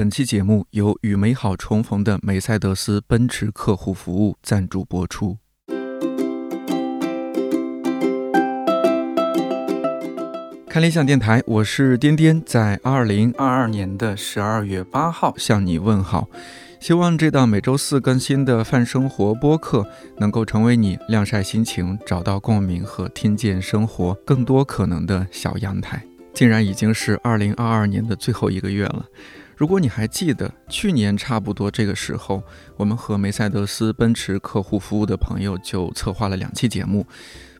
[0.00, 5.36] 本期节目由与美好重逢的梅赛德斯奔驰客户服务赞助播出。
[10.66, 16.26] 看理想电台，我是颠颠，在二零二二年的十二月八号向你问好。
[16.80, 19.86] 希望这档每周四更新的泛生活播客
[20.16, 26.02] 能够成为你晾晒心情、找到共鸣和听见生活更多可能的小阳台。
[26.32, 29.04] 竟然已经是二零二二年的最后一个月了。
[29.60, 32.42] 如果你还记得去年差不多这个时候，
[32.78, 37.06] 我们和梅赛德斯奔驰客户服务的朋友就策划了两期节目。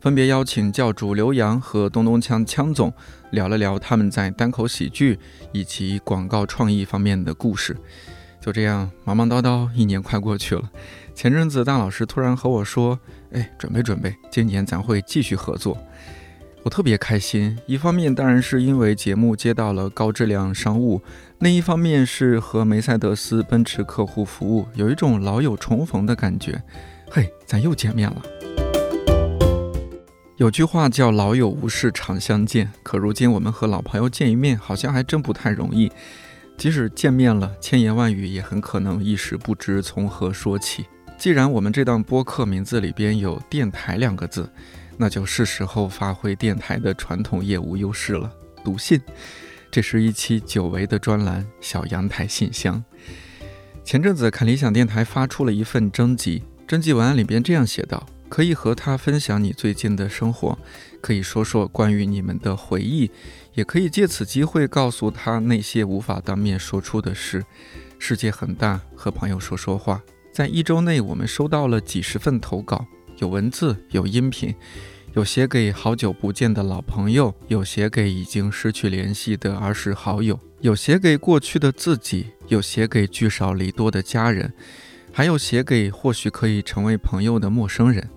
[0.01, 2.91] 分别邀请教主刘洋和东东锵锵总
[3.33, 5.19] 聊了聊他们在单口喜剧
[5.53, 7.77] 以及广告创意方面的故事。
[8.41, 10.71] 就这样忙忙叨叨，一年快过去了。
[11.15, 12.98] 前阵子大老师突然和我说
[13.33, 15.77] ：“哎，准备准备，今年咱会继续合作。”
[16.62, 17.59] 我特别开心。
[17.67, 21.03] 一方面当然是因为节目接到了高质量商务，
[21.41, 26.62] 另一方面是和梅赛德斯奔驰客户服务有一种老友重逢的感觉。
[27.10, 28.22] 嘿，咱又见面了。
[30.36, 35.91] 有句话叫“老友无事常相见”，可如今我们和老朋友见一面，好像还真不太容易。
[36.58, 40.84] 即使见面了，千言万语也很可能一时不知从何说起。
[41.16, 44.50] 既然我们这档播客名字里边有“电台”两个字，
[44.98, 48.30] 那就是时候发挥电台的传统业务优势了——
[48.62, 49.00] 读信。
[49.71, 52.83] 这是一期久违的专栏——小阳台信箱。
[53.85, 58.07] 前阵子看理想电台发出了一份征集，征集文案里边这样写道。
[58.29, 60.57] 可以和他分享你最近的生活，
[61.01, 63.11] 可以说说关于你们的回忆，
[63.55, 67.45] 也可以借此机会告诉他那些无法当面说出的事。
[67.98, 70.01] 世界很大，和朋友说说话。
[70.33, 72.87] 在一周内，我们收到了几十份投稿，
[73.19, 74.55] 有文字，有音频，
[75.14, 84.52] 有写给好久不见的老朋友，有写给已经失去联系的儿时好友，有写给过去的自己，有写给聚少离多的家人。
[85.12, 88.08] 还有写给或许可以成为朋友的陌生人，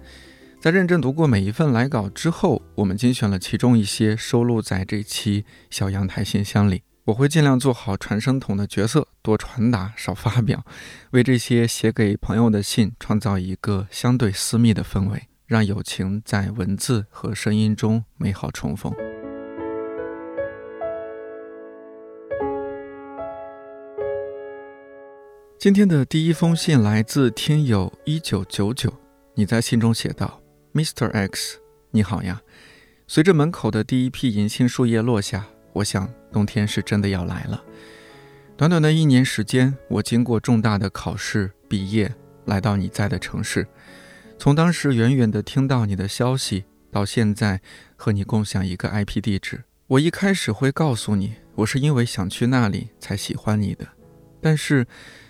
[0.59, 6.84] 在认真读过每一份来稿之后，我们精选了其中一些收录在这期小阳台信箱里。
[7.06, 10.63] 我会尽量做好传声筒的角色，多传达少发表，
[11.09, 18.94] 为这些写给朋友的信创造一个相对私密的氛围，让友情在文字和声音中美好重逢。
[25.58, 28.94] 今天的第一封信来自听友一九九九，
[29.34, 30.42] 你在信中写道
[30.74, 31.09] ：“Mr.
[31.12, 31.60] X，
[31.92, 32.42] 你好呀。
[33.08, 37.64] 随着门口的第一批银杏树叶落下，我想冬天是真的要来了。
[38.56, 42.14] 短短的一年时间，我经过重大的考试毕业，
[42.46, 43.68] 来到你在的城市。
[44.44, 47.62] 从当时远远的听到你的消息，到现在
[47.96, 53.88] 和你共享一个 IP 地址，我一开始会告诉你，我是因为想去那里才喜欢你的，
[54.42, 54.86] 但是。”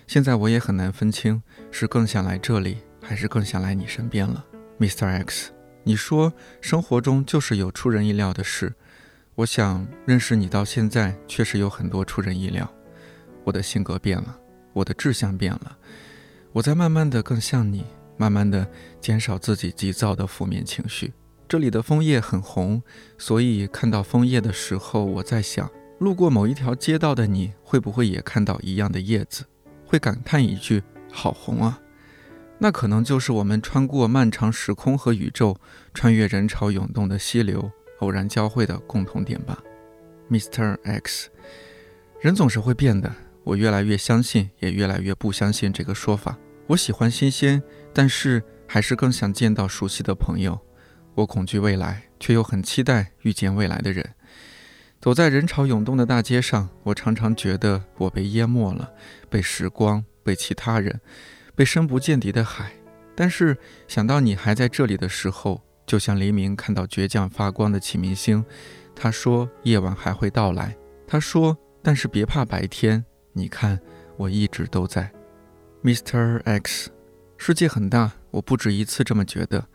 [0.08, 4.44] 现在我也很难分清，是更想来这里，还是更想来你身边了
[4.80, 5.06] ，Mr.
[5.06, 5.52] X。
[5.84, 8.74] 你说生活中就是有出人意料的事，
[9.36, 12.68] 我想认识你到现在确实有很多出人意料。
[13.44, 14.36] 我的性格变了，
[14.72, 15.78] 我的志向变了，
[16.50, 17.84] 我在慢慢的更像你，
[18.18, 18.68] 慢慢的
[19.04, 21.12] 减少自己急躁的负面情绪。
[21.46, 22.82] 这里的枫叶很红，
[23.18, 29.44] 所以看到枫叶的时候，我在想，路过某一条街道的你会不会也看到一样的叶子？
[29.84, 30.82] 会感叹一句
[31.12, 31.78] “好红啊”，
[32.56, 35.54] 那可能就是我们穿过漫长时空和宇宙，
[35.92, 39.62] 穿越人潮涌动的溪流，偶然交汇的共同点吧
[40.30, 40.78] ，Mr.
[40.82, 41.28] X。
[42.22, 46.38] 人总是会变的，我越来越相信，也越来越不相信这个说法。
[46.68, 50.58] 我喜欢新鲜，但是还是更想见到熟悉的朋友。
[51.14, 54.14] 我恐惧未来，却又很期待遇见未来的人。
[55.00, 58.90] 走在人潮涌动的大街上，我常常觉得我被淹没了，
[59.28, 61.00] 被时光，被其他人，
[61.54, 62.72] 被深不见底的海。
[63.14, 68.44] 但是想到你还在这里的时候，就像黎明看到倔强发光的启明星。
[68.96, 70.74] 他说夜晚还会到来。
[71.06, 73.04] 他说，但是别怕白天。
[73.32, 73.78] 你看，
[74.16, 75.12] 我一直都在。
[75.82, 76.40] Mr.
[76.44, 76.90] X，
[77.36, 79.68] 世界很大，我不止一次这么觉得，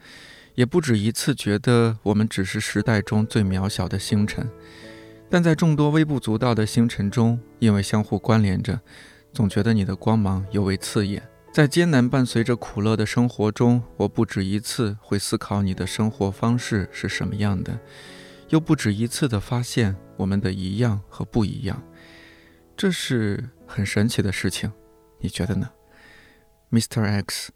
[0.55, 4.49] 也不止一次觉得我们只是时代中最渺小的星辰。
[5.29, 8.81] 但在众多微不足道的星辰中，因为相互关联着，
[9.31, 11.23] 总觉得你的光芒尤为刺眼。
[11.53, 17.79] 在艰难伴随着苦乐的生活中，我不止一次会思考你的生活方式是什么样的，
[18.49, 21.81] 又不止一次的发现我们的一样和不一样。
[22.75, 24.71] 这是很神奇的事情，
[25.19, 25.69] 你觉得呢
[26.71, 27.01] ，Mr.
[27.01, 27.51] X？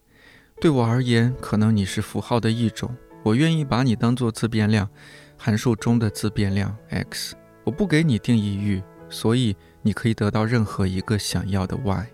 [0.64, 4.90] 对我而言，可能你是符号的一种，我愿意把你当做自变量，
[5.38, 7.36] 函数中的自变量 x。
[7.66, 12.08] 我不给你定义域，所以你可以得到任何一个想要的 y。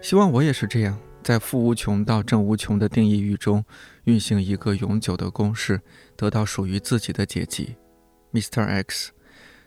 [0.00, 3.64] 希望我也是这样，在负无穷到正无穷的定义域中
[4.04, 5.80] 运行一个永久的公式，
[6.14, 7.74] 得到属于自己的解集。
[8.32, 8.62] Mr.
[8.62, 9.10] X，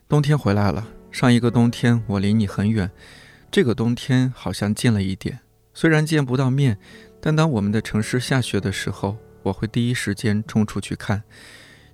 [0.07, 0.87] 冬天回来了。
[1.11, 2.89] 上一个冬天我离你很远，
[3.51, 5.39] 这个冬天好像近了一点。
[5.73, 6.77] 虽然见不到面，
[7.21, 11.23] 但当我们的城市下雪的时候，我会第一时间冲出去看。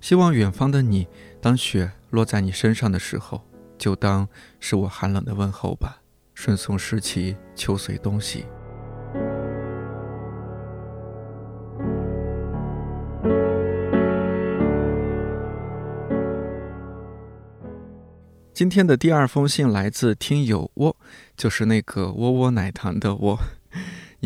[0.00, 1.08] 希望远方的你，
[1.40, 3.42] 当雪落在你身上的时候，
[3.76, 4.28] 就当
[4.60, 6.02] 是我寒冷的问候吧。
[6.34, 8.44] 顺送时期，秋随冬喜。
[18.52, 20.96] 今天的第二封信来自听友窝，
[21.36, 23.38] 就是那个窝窝奶糖的窝。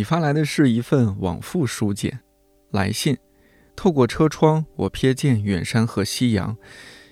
[0.01, 2.21] 你发来的是一份往复书简
[2.71, 3.19] 来信。
[3.77, 6.57] 透过车窗，我瞥见远山和夕阳，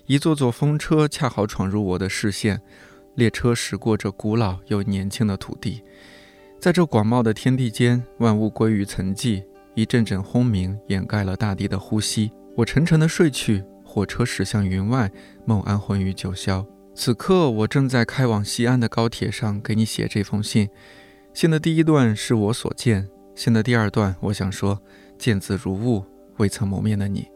[0.06, 2.62] 一座座风车恰好闯入我的视线。
[3.14, 5.82] 列车驶过这古老又年轻的土地，
[6.58, 9.44] 在这广袤的天地间，万物归于沉寂，
[9.74, 12.32] 一阵阵轰鸣掩盖了大地的呼吸。
[12.56, 15.12] 我沉沉的睡去，火车驶向云外，
[15.44, 16.64] 梦安魂于九霄。
[16.94, 20.70] 此刻，我正在开往西安的高铁上，给你写这封信。
[21.38, 24.82] 信的第一段是我所见，信的第二段，我想说，
[25.16, 26.04] 见字如晤，
[26.38, 27.28] 未曾谋面的你。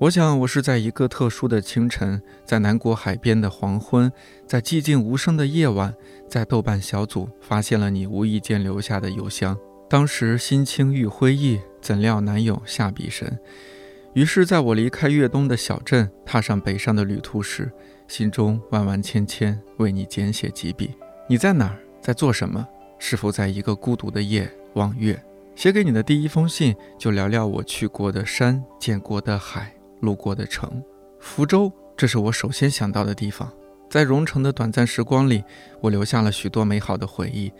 [0.00, 4.10] 我想，我是在一个特殊的清晨，在南国海边的黄昏，
[4.48, 5.94] 在寂静无声的夜晚，
[6.28, 9.56] 在豆瓣小组发现了你无意间留下的邮箱。
[9.88, 13.38] 当时心清欲灰意，怎料难有下笔神。
[14.14, 17.70] 于是，在我离开粤东的小镇，踏上北上的旅途时。
[18.08, 20.90] 心中万万千千，为你简写几笔。
[21.28, 21.78] 你在哪儿？
[22.00, 22.66] 在做什么？
[22.98, 25.22] 是否在一个孤独的夜望月？
[25.54, 30.82] 写给你的第一封信，就聊聊我去过的山、见过的海、路过的城。
[31.18, 33.50] 福州，这是我首先想到的地方。
[33.88, 35.42] 在榕城的短暂时光里，
[35.80, 37.50] 我留下了许多美好的回忆。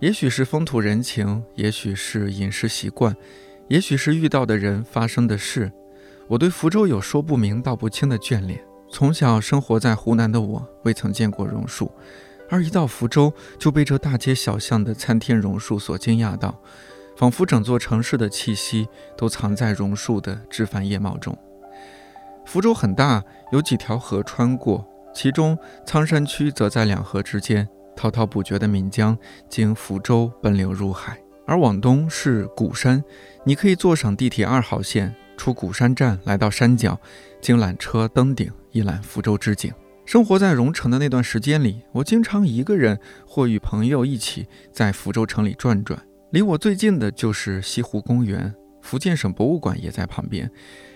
[0.00, 3.16] 也许是风土人情，也许是饮食习惯，
[3.68, 5.72] 也许是遇到的人发生的事。
[6.28, 8.60] 我对福州有说不明道不清的眷恋。
[8.90, 11.90] 从小生活在湖南的我，未曾见过榕树，
[12.52, 16.60] 而一到福州，就被这大街小巷的参天榕树所惊讶到，
[17.16, 21.34] 仿佛整座城市的气息都藏在榕树的枝繁叶茂中。
[22.44, 27.66] 福州很大，有几条河穿过，其中苍山区则在两河之间，
[27.96, 29.16] 滔滔不绝的岷江
[29.48, 33.02] 经福州奔流入海，而往东是鼓山，
[33.44, 35.14] 你可以坐上地铁二号线。
[35.38, 37.00] 出鼓山站，来到山脚，
[37.40, 39.72] 经缆车登顶，一览福州之景。
[40.04, 46.00] 生活在蓉城的那段时间里，我经常一个人或与朋友一起在福州城里转转。
[46.32, 48.52] 离我最近的就是西湖公园，
[48.82, 50.50] 福建省博物馆也在旁边。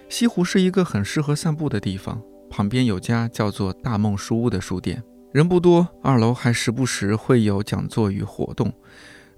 [0.09, 2.21] 西湖是一个很适合散步的地方，
[2.51, 8.73] 旁边有家叫做大梦书屋的书店，人不多，二楼还时不时会有讲座与活动。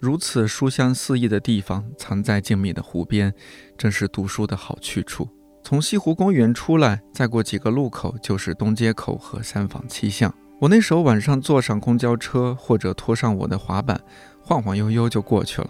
[0.00, 3.34] 如此书香四溢的地方，藏在静谧的湖边，
[3.76, 5.28] 正是读书的好去处。
[5.68, 10.32] 从西湖公园出来，再过几个路口就是东街口和三坊七巷。
[10.60, 14.00] 我那时候晚上坐上公交车，或者拖上我的滑板，
[14.42, 15.68] 晃晃悠悠就过去了。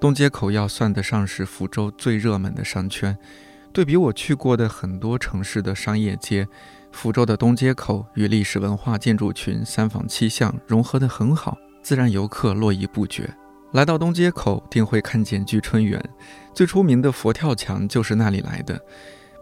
[0.00, 3.16] 东街口要算得上是福州最热门的商圈。
[3.72, 6.44] 对比我去过的很多城市的商业街，
[6.90, 13.32] 福州的东街口与历史文化建筑群三坊七巷融合得很好，自然游客络绎不绝。
[13.70, 16.04] 来到东街口，定会看见聚春园，
[16.52, 18.76] 最出名的佛跳墙就是那里来的。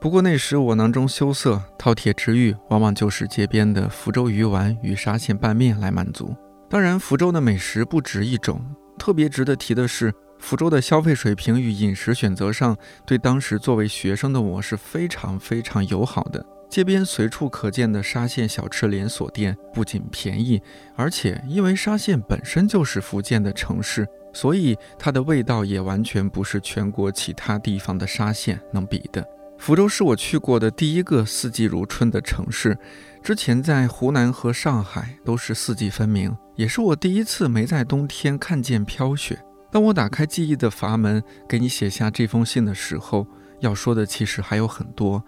[0.00, 6.36] 不过那时我囊中羞涩，饕餮之欲往往就是街边的福州鱼丸与沙县拌面来满足。
[6.68, 8.60] 当然，福州的美食不止一种。
[8.98, 16.44] 特别值得提的是，福州的消费水平与饮食选择上，对当时作为学生的我是非常非常友好的。
[16.68, 20.60] 街边随处可见的沙县小吃连锁店不仅便宜，
[20.96, 29.24] 而且因为沙县本身就是福建的城市，所以它的味道也完全不是全国其他地方的沙县能比的。
[29.58, 32.78] 福州是我去过的第一个四季如春的城市，
[33.22, 39.38] 之前在湖南和上海都是四季分明，也是我第一次没在冬天看见飘雪。
[39.72, 43.26] 当我打开记忆的阀门，给你写下这封信的时候，
[43.60, 45.22] 要说的其实还有很多。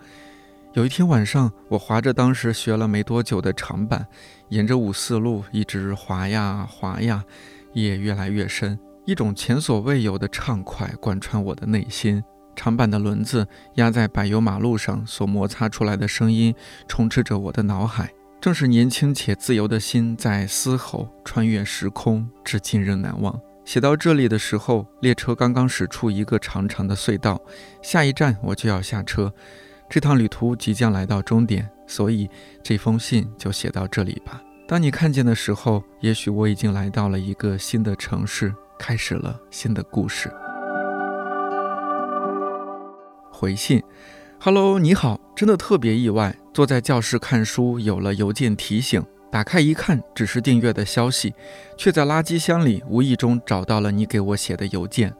[0.74, 4.06] 有一天晚上，我划着当时学了没多久的长板，
[4.50, 7.24] 沿着五四路一直划呀划呀，
[7.72, 12.22] 夜越来越深，一种前所未有的畅快贯穿我的内心。
[12.58, 16.52] 长板的轮子压在柏油马路上所摩擦出来的声音，
[16.88, 23.40] 充斥着我的脑海，正是年轻且自由的心在嘶吼，穿越时空，至今仍难忘。
[23.64, 27.40] 写到这里的时候，列车刚刚驶出一个长长的隧道，
[27.80, 29.32] 下一站我就要下车。
[29.88, 32.28] 这趟旅途即将来到终点，所以
[32.64, 34.42] 这封信就写到这里吧。
[34.66, 40.28] 当你看见的时候，也许我已经来到了一个新的城市，开始了新的故事。
[43.38, 43.80] 回信
[44.40, 46.34] ，Hello，你好，真的特别意外。
[46.52, 51.32] 坐在教室看书，有了邮件提醒，打开一看，只是订阅的消息，
[51.76, 55.14] 却在垃圾箱里无意中找到了你给我写的邮件。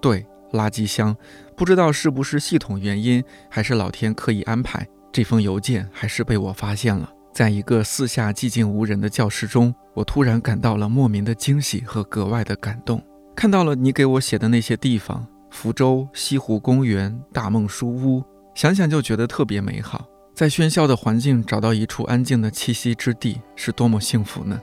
[0.00, 1.16] 对，垃圾箱，
[1.56, 7.10] 不知道是不是系统原因，还是老天刻意安排，这封邮件还是被我发现了。
[7.32, 13.02] 在一个四下寂静无人的教室中，我突然感到了莫名的惊喜和格外的感动。
[13.34, 18.24] 看到了你给我写的那些地方：福州西湖公园、大梦书屋，
[18.56, 20.04] 想想就觉得特别美好。
[20.34, 24.60] 在喧嚣的环境找到一处安静的栖息之地，是多么幸福呢？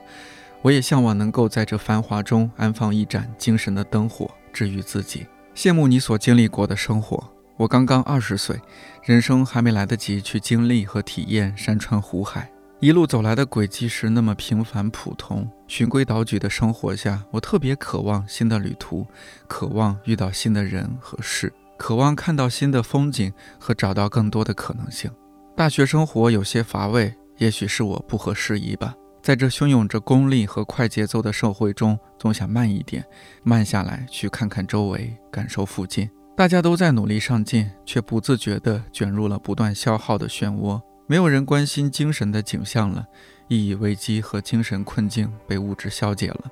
[0.60, 5.26] 我也向往能够在这繁华中安放一盏精神的灯火，治愈自己。
[5.56, 7.32] 羡慕你所经历过的生活。
[7.56, 8.60] 我刚刚二十岁，
[9.02, 12.51] 人生还没来得及去经历和体验山川湖海。
[12.82, 19.06] 一路走来的轨迹是那么平凡普通，循规蹈矩的生活下，我特别渴望新的旅途，
[19.46, 25.08] 渴望遇到新的人和事，渴望看到新的风景和找到更多的可能性。
[25.56, 28.96] 大学生活有些乏味，也许是我不合时宜吧。
[29.22, 33.04] 在这汹涌着功利和快节奏的社会中，总想慢一点，
[33.44, 36.10] 慢下来去看看周围，感受附近。
[36.36, 40.82] 大家都在努力上进，却不自觉地卷入了不断消耗的漩涡。
[41.12, 43.06] 没有人关心精神的景象了，
[43.46, 46.50] 意义危机和精神困境被物质消解了。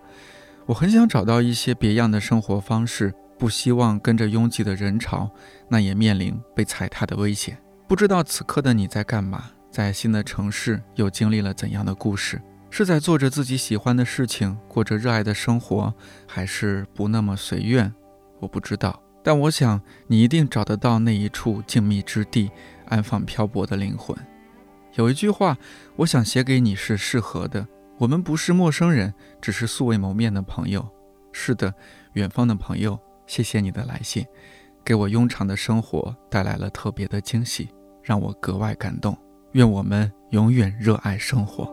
[0.67, 5.31] 我很想找到一些别样的生活方式，不希望跟着拥挤的人潮，
[5.67, 7.57] 那也面临被踩踏的危险。
[7.89, 12.39] 不知道此刻的你在干嘛，在新的城市又经历了怎样的故事？
[12.69, 15.95] 是在做着自己喜欢的事情，过着热爱的生活，
[16.27, 17.91] 还是不那么随愿？
[18.39, 22.51] 我不知道，但我想你一定找得到那一处静谧之地，
[22.89, 24.15] 安放漂泊的灵魂。
[25.01, 25.57] 有一句话，
[25.97, 27.67] 我想写给你是适合的。
[27.97, 30.87] 我们不是陌生人，只是素未谋面的朋友。
[31.33, 31.73] 是的，
[32.13, 34.27] 远方的朋友，谢谢你的来信，
[34.85, 37.71] 给我庸常的生活带来了特别的惊喜，
[38.03, 39.17] 让我格外感动。
[39.53, 41.73] 愿我们永远热爱生活。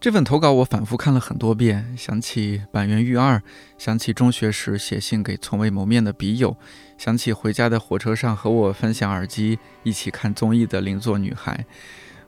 [0.00, 3.40] 这份投稿我反复看了很多遍，想起板垣育二，
[3.78, 6.56] 想起中学时写信给从未谋面的笔友，
[6.98, 11.64] 想起回家的火车上和我分享耳机一起看综艺的邻座女孩。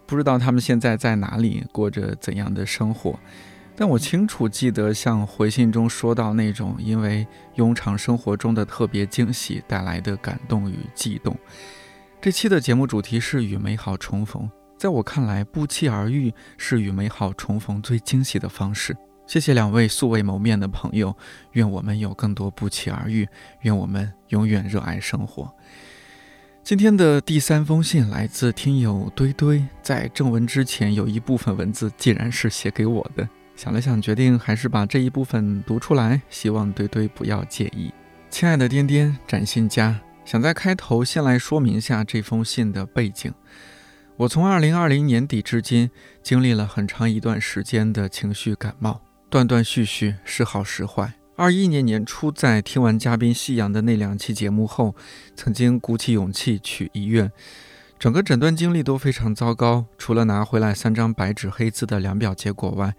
[0.07, 3.19] 不知道他们现在在哪里，过着怎样的生活，
[3.77, 11.37] 但我清楚记得像回信中说到那种因为庸常生活中的特别惊喜带来的感动与悸动。
[12.21, 14.49] 这期的节目主题是与美好重逢。
[14.77, 18.97] 在我看来，不期而遇是与美好重逢最惊喜的方式。
[19.31, 21.17] 谢谢两位素未谋面的朋友，
[21.53, 23.29] 愿我们有更多不期而遇，
[23.61, 25.49] 愿我们永远热爱生活。
[26.65, 37.95] 今天的第三封信来自听友堆堆，在正文之前有一部分文字竟然是写给我的，想了想，决定还是把这一部分读出来，希望堆堆不要介意。
[38.31, 43.33] 亲爱的颠颠，展信佳，想在开头先来说明下这封信的背景。
[44.17, 45.89] 我从二零二零年底至今，
[46.21, 51.15] 经历了很长一段时间的情绪感冒，断断续续，时好时坏。
[51.37, 54.97] 二一年年初，在听完嘉宾夕阳的那两期节目后，
[55.37, 57.31] 曾经鼓起勇气去医院，
[57.97, 59.87] 整个诊断经历都非常糟糕。
[59.97, 62.93] 除了拿回来三张白纸黑字的量表结果外，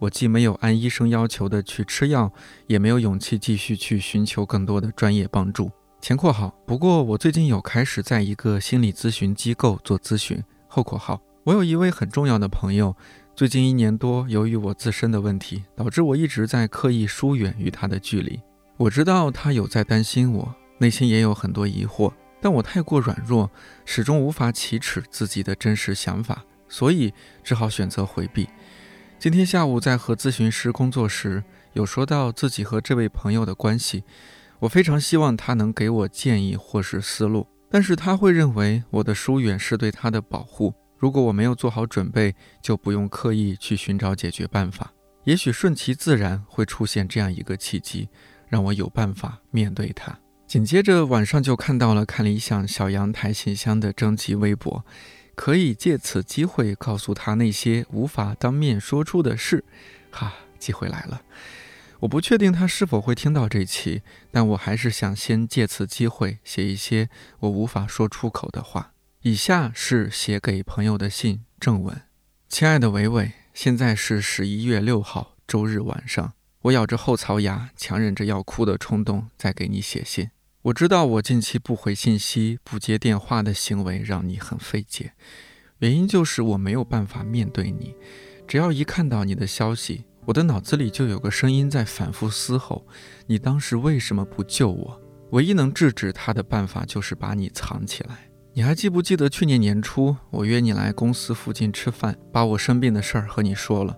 [0.00, 2.30] 我既没有按医生要求的去吃药，
[2.66, 5.70] 也没有勇气继续去寻求更多的专业帮助。
[6.02, 10.44] 前括号，不过我最近有开始在一个心理咨询机构做咨询。
[10.68, 12.94] 后括号，我有一位很重要的朋友，
[13.38, 18.40] 最近一年多，由于我自身的问题，导致我一直在刻意疏远与他的距离。
[18.76, 23.48] 我知道他有在担心我，内心也有很多疑惑，但我太过软弱，
[23.84, 27.14] 始终无法启齿自己的真实想法，所以
[27.44, 28.48] 只好选择回避。
[29.20, 34.02] 今天下午在和咨询师工作时，有说到自己和这位朋友的关系，
[34.58, 37.46] 我非常希望他能给我建议或是思路。
[37.70, 40.74] 但是他会认为我的疏远是对他的保护。
[40.98, 44.92] 如果我没有做好准备，就不用刻意去寻找解决办法。
[45.24, 48.08] 也许顺其自然会出现这样一个契机，
[48.48, 50.18] 让我有办法面对他。
[50.46, 54.84] 紧接着晚上就看到了看理想小阳台信箱的征集微博，
[55.34, 59.62] 可以借此机会告诉他那些无法当面说出的事。
[60.10, 61.20] 哈，机会来了。
[62.00, 68.92] 我不确定他是否会听到这期，但我还是想先借此机会写一些我无法说出口的话。
[69.28, 72.00] 以下是写给朋友的信正文：
[72.48, 76.32] 亲爱的伟伟，现在是十一月六号周日晚上，
[76.62, 80.30] 我咬着后槽牙，强忍着要哭的冲动，在给你写信。
[80.62, 85.12] 我知道我近期不回信息、不接电话的行为让你很费解，
[85.80, 87.94] 原因就是我没有办法面对你。
[88.46, 92.86] 只要一看到你的消息，我的脑子里就有个声音在反复嘶吼：
[93.26, 95.02] 你当时为什么不救我？
[95.32, 98.27] 唯一能制止他的办法就是把你藏起来。
[98.58, 103.96] 你还记不记得去年年初，我约你来公司附近吃饭，把我生病的事儿和你说了。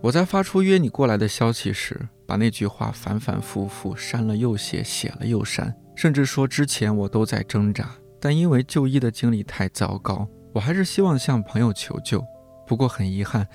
[0.00, 12.24] 我在发出约你过来的消息时，把那句话反反复复删了又写，写了又删，甚至说之前我都在挣扎，但因为就医的经历太糟糕，我还是希望向朋友求救。
[12.64, 13.48] 不过很遗憾，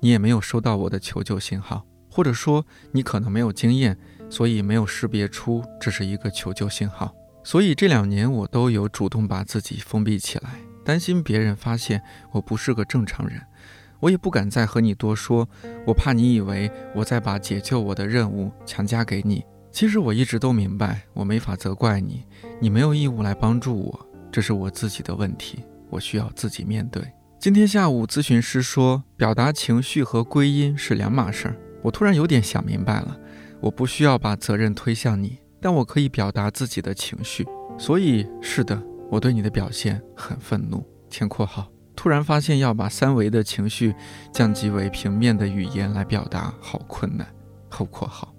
[0.00, 3.94] 你也没有收到我的求救信号，或者说你可能没有经验，
[4.30, 7.14] 所以没有识别出这是一个求救信号。
[7.48, 12.02] 所以这两年我都有主动把自己封闭起来，担心别人发现
[12.32, 13.40] 我不是个正常人。
[14.00, 15.48] 我也不敢再和你多说，
[15.86, 19.42] 我怕你以为我在把解救我的任务强加给你。
[19.72, 22.22] 其实我一直都明白，我没法责怪你，
[22.60, 27.02] 你没有义务来帮助我，这是我自己的问题，我需要自己面对。
[27.40, 31.56] 今天下午，咨询师说，表达情绪和归因是两码事儿。
[31.82, 33.18] 我突然有点想明白了，
[33.62, 37.46] 我不需要把责任推向你，但我可以表达自己的情绪。
[37.78, 40.84] 所以，是的，我对你的表现很愤怒。
[41.08, 43.94] 前括号，突然发现要把三维的情绪
[44.32, 47.26] 降级为平面的语言来表达，好困难。
[47.68, 48.34] 后括号，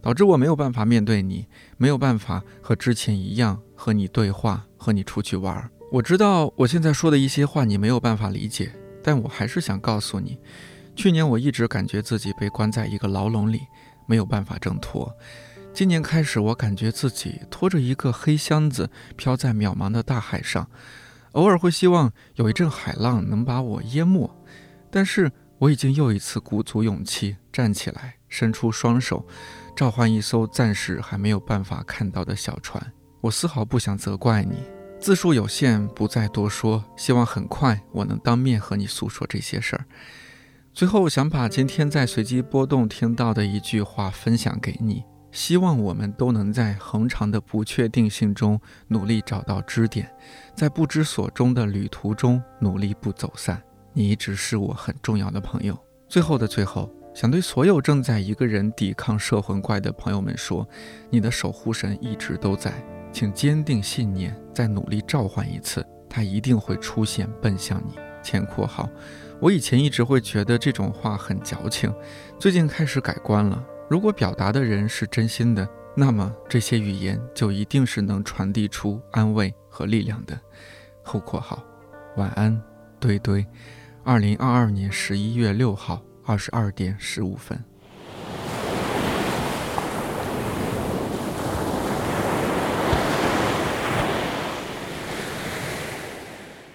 [0.00, 5.70] 导致我没有办法面对你，没有办法和之前一样和你对话，和你出去玩。
[5.92, 8.72] 我知道我现在说的一些话你没有办法理解，
[9.02, 10.38] 但我还是想告诉你，
[10.96, 13.60] 去年我一直感觉自己被关在一个牢笼里，
[14.06, 15.12] 没有办法挣脱。
[15.76, 20.66] 今年开始，我感觉自己拖着一个黑箱子飘在渺茫的大海上，
[21.32, 24.34] 偶尔会希望有一阵海浪能把我淹没。
[24.90, 29.26] 但是我已经又一次鼓足勇气站起来，伸出双手，
[29.76, 32.82] 召唤一艘暂时还没有办法看到的小船。
[33.20, 34.64] 我丝毫不想责怪你。
[34.98, 36.82] 字数有限，不再多说。
[36.96, 39.84] 希望很快我能当面和你诉说这些事儿。
[40.72, 45.04] 最后，想把今天在随机波动听到的一句话分享给你：
[45.36, 50.10] 希望我们都能在恒长的不确定性中努力找到支点，
[50.54, 53.62] 在不知所终的旅途中努力不走散。
[53.92, 55.78] 你一直是我很重要的朋友。
[56.08, 60.66] 最后的最后，想对所有正在一个人抵抗摄魂怪的朋友们说：
[61.10, 62.72] 你的守护神一直都在。
[63.12, 67.92] 请坚定信念，再努力召唤一次，他一定会出现，奔向你。
[68.22, 68.88] 前括号，
[69.38, 71.94] 我以前一直会觉得这种话很矫情，
[72.38, 73.62] 最近开始改观了。
[73.88, 80.36] 如果表达的人是真心的，那么这些语言就一定是能传递出安慰和力量的。
[81.04, 81.62] 后括号，
[82.16, 82.60] 晚安，
[82.98, 83.46] 堆堆。
[84.02, 87.62] 二零二二年十一月六号二十二点十五分。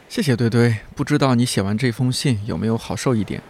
[0.07, 3.41] 谢谢堆堆，不知道你写完这封信有没有好受一点，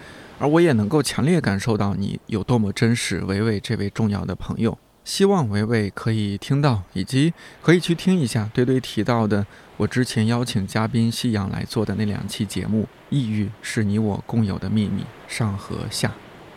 [0.42, 4.76] 而我也能够强烈感受到你有多么珍视维维这位重要的朋友。
[5.06, 9.46] 希望维维可以听到，以及可以去听一下堆堆提到的
[9.78, 12.88] 我之前邀请嘉宾夕阳来做的那两期节目。
[13.12, 16.12] 抑郁是你我共有的秘密，上和下，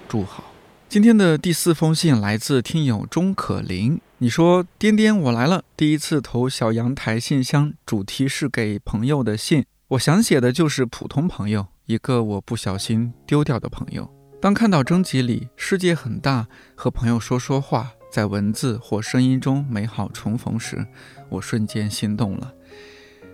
[0.08, 0.44] 祝好。
[0.88, 9.66] 今天的第四封信来自听友钟可林，你说颠颠我来了，第一次投小阳台信箱，主题是给朋友的信。
[9.88, 14.10] 我想写的就是普通朋友，一个我不小心丢掉的朋友。
[14.40, 20.86] 当看到征集里“世界很大，和朋友说说话，在文字或声音中美好重逢”时，
[21.28, 22.52] 我瞬间心动了。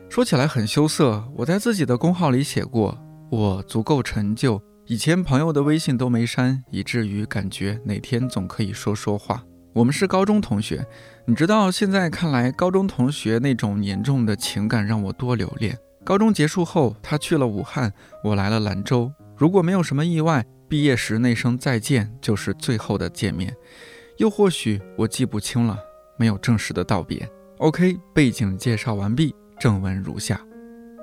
[0.09, 2.99] 说起来很羞涩，我在自己的公号里写过，
[3.31, 9.45] 我足够陈旧，以前朋友的微信都没删，以至于感觉哪天总可以说说话。
[9.73, 10.85] 我们是高中同学，
[11.27, 15.79] 你知道，现在看来，高中同学那种严重的情感让我多留恋。
[16.05, 17.93] 高中结束后，他去了武汉，
[18.25, 19.13] 我来了兰州。
[19.37, 23.55] 如果没有什么意外，毕业时那声再见就是最后的见面。
[24.19, 25.79] 又或许我记不清了，
[26.19, 27.29] 没有正式的道别。
[27.59, 30.41] OK，背景介绍完毕，正文如下：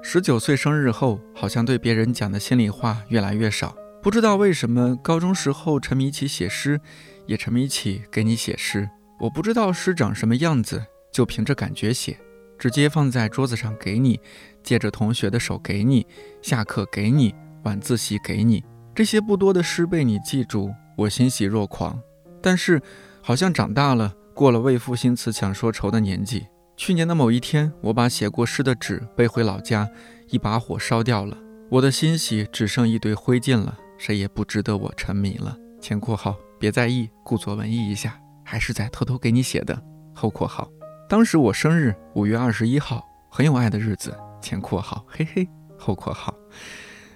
[0.01, 3.75] 十九岁生日后，好像对别人讲的心里话越来越少。
[4.01, 6.79] 不知道为什么，高中时候沉迷起写诗，
[7.25, 8.89] 也沉迷起给你写诗。
[9.19, 12.17] 我不知道诗长什么样子，就凭着感觉写。
[12.57, 14.19] 直接放在桌子上给你，
[14.63, 16.05] 借着同学的手给你，
[16.41, 18.63] 下课给你，晚自习给你，
[18.95, 21.99] 这些不多的诗被你记住，我欣喜若狂。
[22.41, 22.81] 但是
[23.21, 26.47] 好像长大了，过了为赋新词强说愁的年纪。
[26.75, 29.89] 去年的某一天，我把写过诗的纸背回老家，
[30.29, 31.35] 一把火烧掉了，
[31.71, 35.57] 我的欣喜只剩一堆灰烬了，谁也不值得我沉迷了。
[35.81, 39.81] 前括号别在意，故作文艺一下，还是在偷偷给你写的。
[40.13, 40.69] 后括号。
[41.09, 44.13] 当时我生日五月二十一号，很有爱的日子。
[44.41, 46.33] 前括号，嘿嘿，后括号。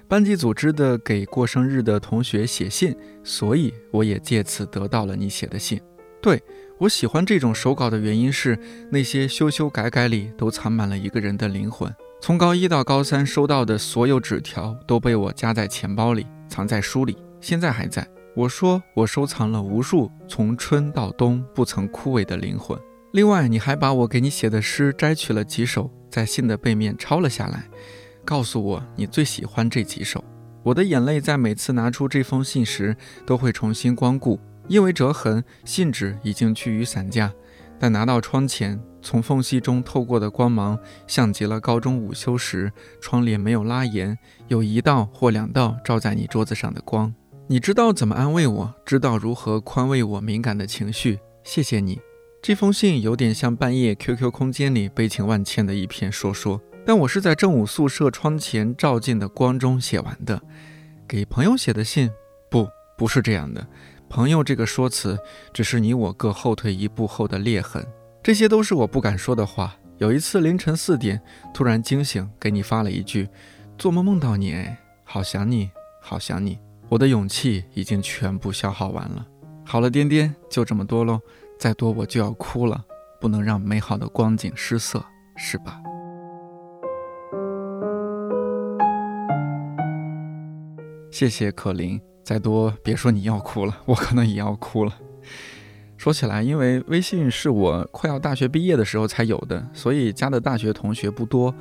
[0.08, 5.82] 班级组织的给过生日的同学写信，所以我也借此得到了你写的信。
[6.22, 6.42] 对
[6.80, 8.58] 我喜欢这种手稿的原因是，
[8.90, 11.94] 那些修修改改里都藏满了一个人的灵魂。
[12.22, 18.08] 从高一到高三收到的所有纸条都被我夹在钱包里，藏在书里，现在还在。
[18.38, 22.80] 我说我收藏了无数从春到冬不曾枯萎的灵魂。
[23.12, 27.66] 另外，你还把我给你写的诗摘取了几首，在信的背面抄了下来，
[28.24, 30.24] 告诉我你最喜欢这几首。
[30.64, 32.96] 我的眼泪在每次拿出这封信时
[33.26, 37.34] 都会重新光顾，因为折痕，信纸已经趋于散架。
[37.78, 42.72] 但拿到窗前，从缝隙中透过的光芒，像极了高中午休时
[43.02, 47.14] 窗帘没有拉严，有一道或两道照在你桌子上的光。
[47.48, 51.20] 你知道怎么安慰我，知道如何宽慰我敏感的情绪。
[51.44, 52.00] 谢谢你。
[52.42, 60.42] 这封信有点像半夜 QQ 空间里悲情万千的一篇说说，但我是在正午宿舍窗前照进的光中写完的。
[61.08, 62.10] 给朋友写的信，
[62.50, 63.68] 不，不是这样的。
[64.10, 65.20] 朋友这个说辞，
[65.54, 67.86] 只是你我各后退一步后的裂痕。
[68.24, 69.76] 这些都是我不敢说的话。
[70.00, 71.22] 有一次凌晨四点，
[71.54, 73.30] 突然惊醒，给你发了一句
[73.78, 75.70] ：“做梦梦到你，哎，好想你，
[76.02, 76.58] 好想你。”
[76.90, 79.28] 我的勇气已经全部消耗完了。
[79.64, 81.22] 好了，颠颠，就这么多喽。
[81.62, 82.84] 再多我就要哭了，
[83.20, 85.80] 不能让美好的光景失色，是吧？
[91.12, 94.92] 谢谢可林，再多别说你要哭了，我可能也要哭了。
[95.98, 101.54] 说起来，因为微信是我快要大学毕业的时候才有的，所以加的大学同学不多，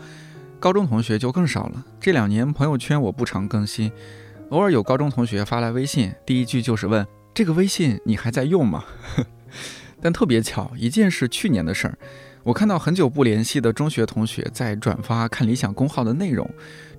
[0.59, 1.85] 高中同学就更少了。
[2.01, 3.93] 这两年朋友圈我不常更新，
[4.49, 8.85] 偶尔有高中同学发来微信，第一句就是问：“这个微信你还在用吗？”
[10.01, 11.99] 但特别巧，一件是去年的事儿，
[12.43, 16.49] 我看到很久不联系的中学同学在转发看理想公号的内容。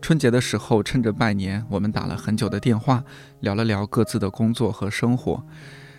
[0.01, 3.03] 春节的时候，趁着拜年，我们打了很久的电话，
[3.39, 5.43] 聊了聊各自的工作和生活。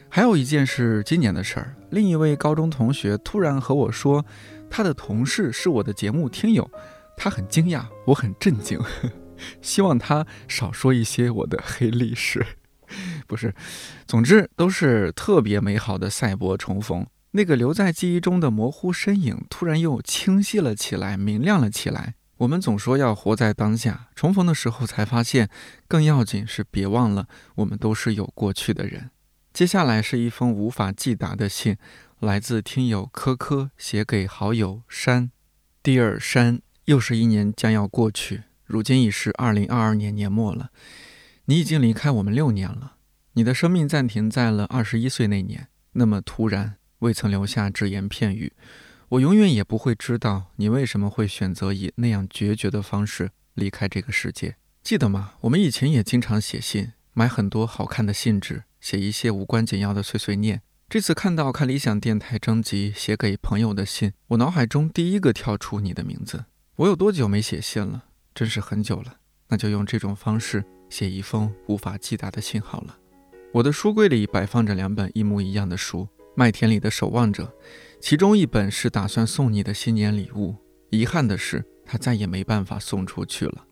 [0.09, 4.25] 还有一件是今年的事儿，另一位高中同学突然和我说，
[4.69, 6.71] 他的同事是我的节目听友，
[7.17, 8.79] 他很惊讶，我很震惊，
[9.63, 12.45] 希望他少说一些我的黑历史。
[13.27, 13.55] 不是，
[14.07, 17.07] 总之都是特别美好的赛博重逢。
[17.33, 22.15] 那个留在记忆中的模糊身影，突然又清晰了起来，明亮了起来。
[22.39, 25.49] 我们总说要活在当下，重逢的时候才发现，
[25.89, 29.11] 更要紧是别忘了，我们都是有过去的人。
[29.53, 31.77] 接下来是一封无法寄达的信，
[32.21, 35.31] 来自听友科科写给好友山。
[35.83, 40.71] 第二山，又是一年将要过去，如今已是二零二二年年末了。
[41.47, 42.95] 你已经离开我们六年了，
[43.33, 48.53] 你的生命暂停在了二十一岁那年，那么突然，未曾留下只言片语。
[49.09, 54.57] 我永远也不会知道你为什么会选择以那样决绝的方式离开这个世界。
[54.85, 55.33] 记得吗？
[55.41, 60.63] 我们以前也经常写信，买很多好看的信纸，写一些无关紧要的碎碎念。
[60.89, 66.45] 这次看到看理想电台征集写给朋友的信，我脑海中第一个跳出你的名字。
[66.77, 68.05] 我有多久没写信了？
[68.35, 69.17] 真是很久了。
[69.49, 70.65] 那就用这种方式。
[70.93, 72.99] 写一封无法寄达的信好了。
[73.51, 76.03] 我的书柜里摆放着两本一模一样的书，
[76.35, 77.45] 《麦田里的守望者》，
[77.99, 80.55] 其中一本是打算送你的新年礼物。
[80.91, 83.65] 遗憾的是，它再也没办法送出去了。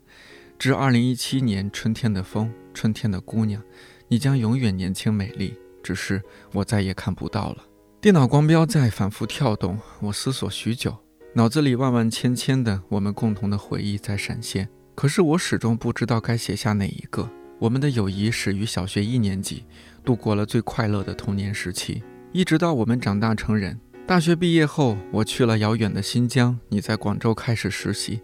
[0.59, 3.62] 致2017年春天的风，春天的姑娘，
[4.09, 6.22] 你将永远年轻美丽，只是
[6.54, 7.64] 我再也看不到了。
[8.00, 10.96] 电脑光标在反复跳动，我思索许久，
[11.35, 14.70] 脑子里万万千千的我们共同的回忆在闪现。
[15.00, 17.26] 可是我始终不知道该写下哪一个。
[17.58, 19.64] 我们的友谊始于小学一年级，
[20.04, 23.80] 度过了最快乐的童年时期，一直到我们长大成人。
[24.06, 28.20] 大学毕业后，我去了遥远的新疆，你在广州开始实习。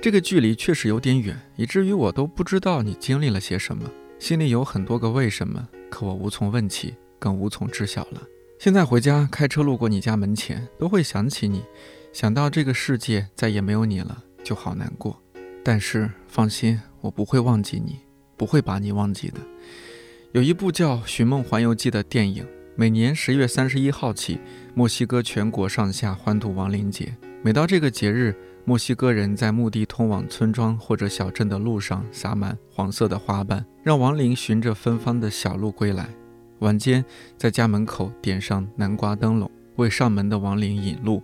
[0.00, 8.22] 这个距离确实有点远，以至于我都不知道你经历了些什么，心里有很多个为什么，可我无从问起，更无从知晓了。
[8.60, 11.64] 现在回家开车路过你家门前，都会想起你，
[12.12, 15.20] 想到这个世界再也没有你了，就好难过。
[15.64, 18.00] 但是放心，我不会忘记你，
[18.36, 19.40] 不会把你忘记的。
[20.32, 22.46] 有一部叫《寻梦环游记》的电影，
[22.76, 24.38] 每年十月三十一号起，
[24.74, 27.16] 墨西哥全国上下欢度亡灵节。
[27.42, 36.06] 每到这个节日，墨西哥人在墓地通往村庄或者小镇的路上撒满黄色的花瓣，让亡灵循着芬芳的小路归来。
[36.58, 37.02] 晚间，
[37.38, 41.22] 在家门口点上南瓜灯笼，为上门的亡灵引路。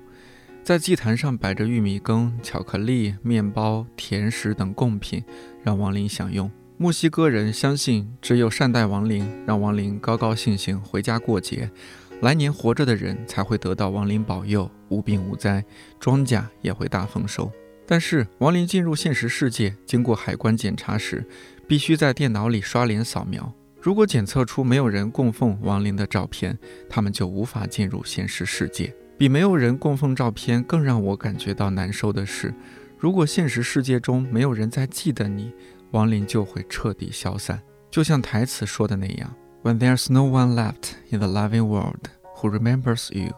[0.63, 5.25] 在祭坛上摆着玉米羹、巧克力、面包、甜食等贡品，
[5.65, 6.51] 让亡灵享用。
[6.77, 11.69] 墨西哥人相信，只有善待亡灵，让亡灵高高兴兴回家过节，
[12.21, 15.65] 来年活着的人才会得到亡灵保佑，无病无灾，
[15.99, 17.51] 庄稼也会大丰收。
[17.85, 21.27] 但是亡灵进入现实世界，经过海关检查时，
[21.67, 23.53] 必须在电脑里刷脸扫描。
[23.81, 26.57] 如果检测出没有人供奉亡灵的照片，
[26.89, 28.95] 他们就无法进入现实世界。
[29.21, 32.55] 比没有人供奉照片更让我感觉到难受的是，
[32.97, 35.53] 如果现实世界中没有人再记得你，
[35.91, 37.61] 亡灵就会彻底消散。
[37.91, 39.31] 就像台词说的那样
[39.63, 43.35] ：“When there's no one left in the living world who remembers you,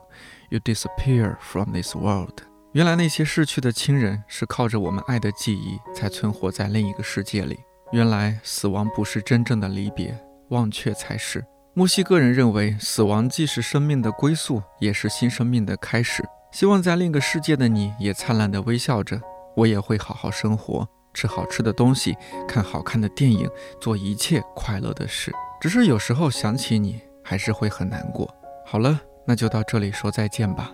[0.50, 7.58] you disappear from this world。”原来那些逝去的亲人是靠着我们爱的记忆才存活在另一个世界里。
[7.90, 10.16] 原来死亡不是真正的离别，
[10.50, 11.44] 忘却才是。
[11.74, 16.22] 墨西哥人认为，死亡既是生命的归宿，也是新生命的开始。
[16.50, 19.18] 希望在另一个世界的你也灿烂地微笑着，
[19.56, 22.14] 我也会好好生活，吃好吃的东西，
[22.46, 23.48] 看好看的电影，
[23.80, 25.32] 做一切快乐的事。
[25.62, 28.28] 只是有时候想起你，还是会很难过。
[28.66, 30.70] 好了，那就到这里说再见吧，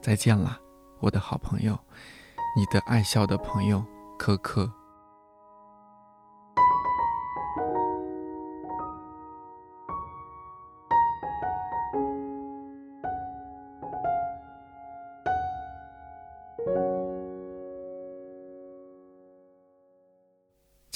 [0.00, 0.58] 再见了。
[1.00, 1.78] 我的好朋友，
[2.56, 3.84] 你的爱笑的朋友，
[4.18, 4.77] 可可。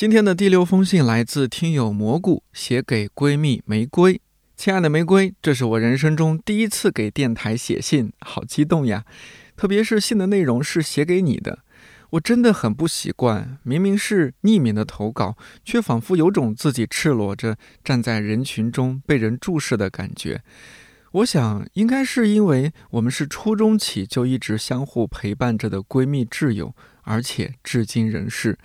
[0.03, 4.21] 今天的第六封信来自听友蘑菇，写给闺蜜玫瑰。
[4.57, 9.05] 亲爱的玫瑰，这是我人生中第一次给电台写信，好激动呀！
[9.57, 11.61] 特别是信的内容是写给你的，
[12.11, 13.59] 我真的很不习惯。
[13.63, 20.43] 明明是匿名的投稿，却仿佛有种自己赤裸着站在人群中被人注视的感觉。
[21.13, 28.59] 我想，应该是因为我们是初中起就一直相互陪伴着的闺蜜挚友，而且至今仍是，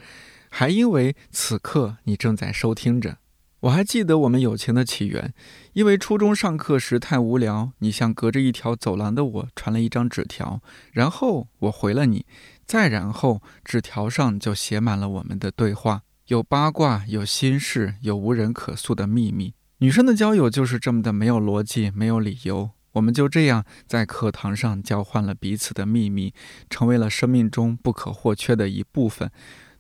[0.60, 3.20] 还因为此刻你正在收听着。
[3.60, 5.32] 我还记得我们友情的起源，
[5.74, 10.60] 因为初中上课时太无聊，你向隔着一条走廊的我传了一张纸条，
[10.91, 12.26] 然后我回了你，
[12.65, 19.54] 再然后纸条上就写满了我们的对话，有八卦，有心事，有无人可诉的秘密。
[19.78, 22.72] 女生的交友就是这么的没有逻辑，没有理由。
[22.93, 26.34] 我们就这样在课堂上交换了彼此的秘密，
[26.67, 29.30] 成为了生命中不可或缺的一部分。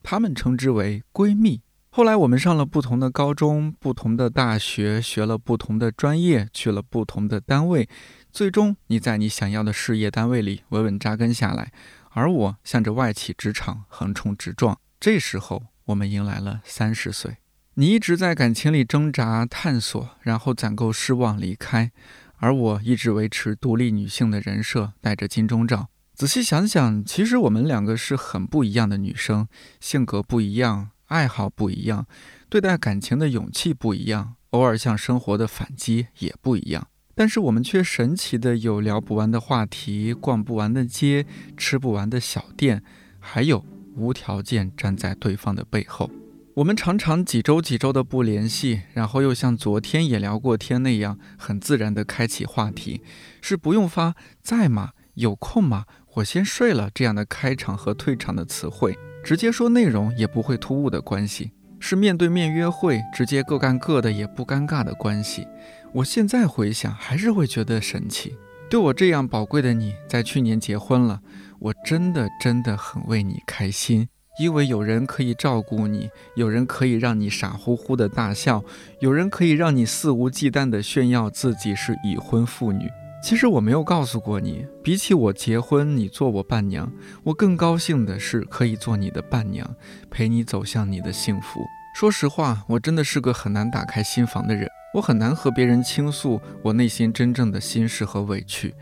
[0.09, 1.61] 他们称之为闺蜜。
[1.89, 7.89] 后来我们上了不同的高中，不同的大学，学了不同的专业，去了不同的单位，
[8.31, 11.73] 最终你在你想要的事业单位里稳稳扎根下来，
[12.11, 14.79] 而我向着外企职场横冲直撞。
[14.97, 17.39] 这时候我们迎来了三十岁，
[17.73, 21.91] 你一直在感情里挣扎探索，然后攒够失望离开，
[22.37, 25.89] 而我一直维持独立女性的人设，戴着金钟罩。
[26.17, 29.47] 仔细想想，其实我们两个是很不一样的女生，
[29.79, 30.89] 性格不一样。
[31.05, 32.07] 爱好不一样，
[32.49, 36.87] 对待感情的勇气不一样，偶尔向生活的反击也不一样。
[37.13, 42.81] 但是我们却神奇的有聊不完的话题，逛不完的街，吃不完的小店，
[43.19, 43.63] 还有
[43.95, 46.09] 无条件站在对方的背后。
[46.55, 53.03] 我们常常几周几周的不联系，然后又像昨天也聊过天那样，很自然的开启话题，
[53.39, 54.93] 是不用发在吗？
[55.13, 55.85] 有空吗？
[56.17, 58.97] 我先睡了这样的开场和退场的词汇。
[59.23, 65.47] 直接说内容也不会突兀的关系，是面对面约会，直接各干各的也不尴尬的关系。
[65.93, 68.35] 我现在回想，还是会觉得神奇。
[68.67, 71.21] 对我这样宝贵的你，在去年结婚了，
[71.59, 74.07] 我真的真的很为你开心，
[74.39, 78.63] 因为有人可以照顾你，有人可以让你傻乎乎的大笑，
[79.01, 82.89] 有人可以让你肆无忌惮的炫耀自己是已婚妇女。
[83.21, 86.91] 其实我没有告诉过你，比起我结婚，你做我伴娘，
[87.23, 89.75] 我更高兴的是可以做你的伴娘，
[90.09, 91.59] 陪你走向你的幸福。
[91.95, 98.73] 说实话，我真的是个很难打开心房的人，我很难和别人倾诉我内心真正的心事和委屈。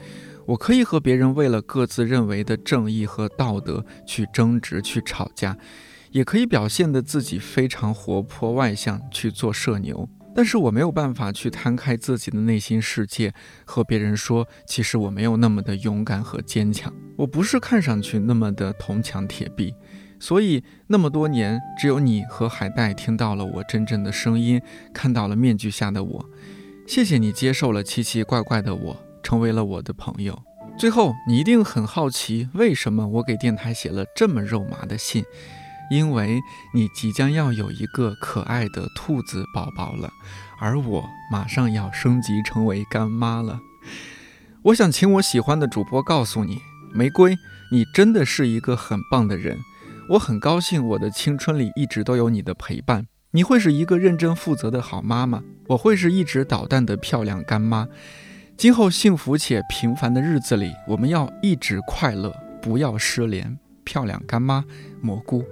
[0.46, 5.58] 我可以和别人为了各自认为的正义和道德去争执、去吵架，
[6.12, 10.08] 也可以表现的自己非常活泼外向去做社牛。
[10.36, 19.74] 但是我没有办法去摊开自己的内心世界，和别人说，其实我没有那么的勇敢和坚强，我不是看上去那么的铜墙铁壁。
[20.20, 24.62] 所以那么多年，只有你和海带听到了我真正的声音，
[24.94, 26.30] 看到了面具下的我。
[26.86, 30.38] 谢谢你接受了奇奇怪怪的我，成为了我的朋友。
[30.78, 35.24] 最后，你一定很好奇，为什么我给电台写了这么肉麻的信。
[35.90, 36.42] 因为
[36.74, 40.12] 你即将要有一个可爱的兔子宝宝了，
[40.60, 43.60] 而我马上要升级成为干妈了。
[44.64, 46.60] 我想请我喜欢的主播告诉你，
[46.94, 47.36] 玫瑰，
[47.72, 49.58] 你真的是一个很棒的人。
[50.10, 53.08] 我很高兴我的青春里一直都有你的陪伴。
[53.32, 57.88] 你会是一个认真负责的好妈妈，我会是一直捣蛋的漂亮干妈。
[58.56, 63.58] 今后幸福且平凡的日子里，我们要一直快乐，不要失联。
[63.84, 64.64] 漂亮干妈
[65.02, 65.44] 蘑菇。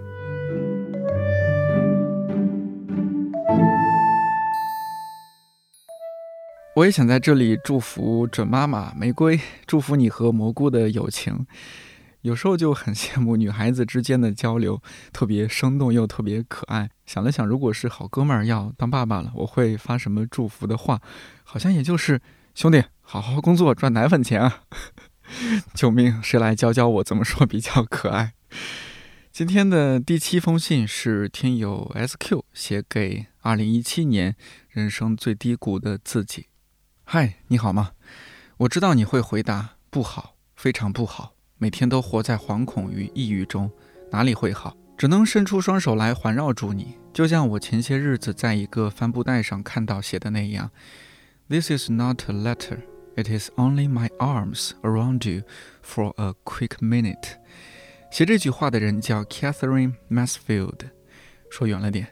[6.75, 11.45] 我也想在这里祝福准妈妈玫瑰，祝福你和蘑菇的友情。
[12.21, 14.81] 有时候就很羡慕女孩子之间的交流，
[15.11, 16.89] 特别生动又特别可爱。
[17.05, 20.99] 想了想，如果是好哥们儿要当爸爸了，我会发什么祝福的话？
[21.43, 22.19] 好像也就是
[22.55, 24.63] 兄弟，好好工作赚奶粉钱啊！
[25.75, 28.33] 救命，谁来教教我怎么说比较可爱？
[29.31, 34.35] 今天的第七封信是听友 SQ 写给二零一七年
[34.69, 36.47] 人生最低谷的自己。
[37.05, 37.91] 嗨，你好吗？
[38.57, 41.33] 我知道你会回答不好，非常不好。
[41.57, 43.69] 每天都活在惶恐与抑郁中，
[44.11, 44.75] 哪里会好？
[44.97, 50.71] 只能伸出双手来环绕住你，就像我前些日子在一个帆布袋上看到写的那样
[51.49, 52.79] ：“This is not a letter,
[53.15, 55.43] it is only my arms around you
[55.85, 57.35] for a quick minute。”
[58.09, 60.89] 写这句话的人叫 Catherine Masfield，。
[61.51, 62.07] 说远了点，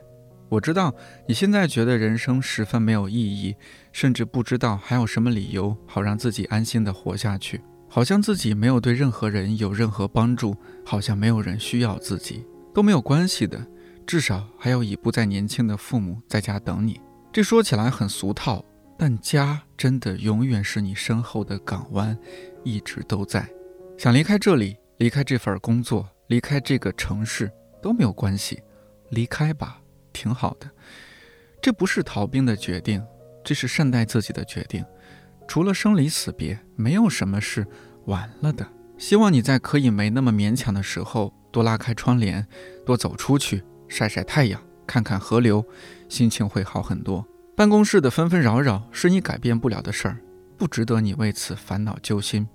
[0.52, 0.94] 我知道
[1.26, 3.56] 你现在觉得人生十分没有意义，
[3.94, 7.62] 甚至不知道还有什么理由好让自己安心的活下去。
[7.88, 10.54] 好像自己没有对任何人有任何帮助，
[10.86, 13.66] 好像没有人需要自己，都没有关系的，
[14.06, 17.00] 至少还有已不再年轻的父母在家等你。
[17.32, 18.62] 这说起来很俗套，
[18.98, 22.18] 但家真的永远是你身后的港湾，
[22.66, 23.48] 一直都在。
[23.98, 27.50] 想离开这里，离开这份工作，离开这个城市
[27.82, 28.62] 都没有关系，
[29.12, 29.81] 离开吧，
[30.12, 30.70] 挺好的。
[31.62, 33.04] 这不是逃兵的决定，
[33.44, 34.84] 这是善待自己的决定。
[35.48, 37.68] 除了生离死别，没有什么是
[38.06, 38.68] 完了的。
[38.98, 42.48] 希望你在可以没那么勉强的时候，多拉开窗帘，
[42.86, 45.66] 多走出去晒晒太阳，看看河流，
[46.08, 47.26] 心情会好很多。
[47.56, 50.18] 办公室的纷纷扰扰是你改变不了的事儿，
[50.58, 52.48] 不值得你为此烦恼揪心。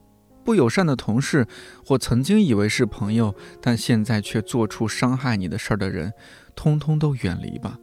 [0.47, 1.45] 不友善的同事
[1.85, 6.13] 或曾经以为是朋友，但现在却做出伤害你的事儿的人，
[6.55, 7.77] 通通都远离吧。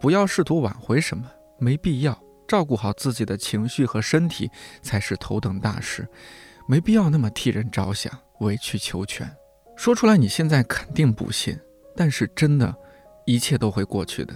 [0.00, 2.20] 不要试图挽回什么，没必要。
[2.48, 4.50] 照顾好自己的情绪和身体
[4.82, 6.08] 才是头等大事，
[6.66, 9.30] 没必要那么替人着想，委曲求全。
[9.76, 11.56] 说出来你现在肯定不信，
[11.94, 12.74] 但是真的，
[13.26, 14.34] 一切都会过去的，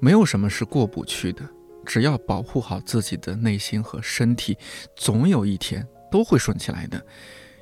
[0.00, 1.42] 没有什么是过不去的。
[1.84, 4.56] 只要保护好自己的内心和身体，
[4.94, 7.04] 总有一天都会顺起来的。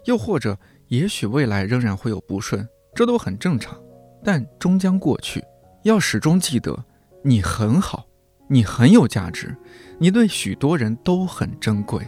[0.05, 3.81] 又或者，也许未来仍然会有不顺，这都很正常，
[4.25, 5.45] 但终将过去。
[5.83, 6.85] 要始终记得，
[7.23, 8.07] 你很好。
[8.49, 9.57] 你很有价值，
[9.99, 12.07] 你对许多人都很珍贵，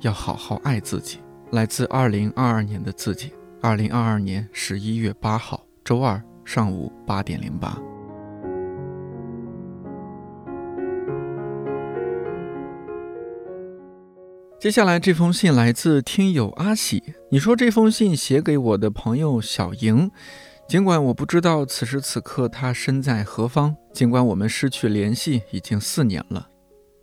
[0.00, 1.20] 要好好爱自己。
[1.52, 7.78] 来自二零二二年的自己，二零二二年十一月八号周二上午八点零八。
[14.62, 20.08] 接下来这封信来自听友阿喜，你说这封信写给我的朋友小莹。
[20.68, 26.48] 尽管我不知道此时此刻他身在何方，尽管我们失去联系已经四年了，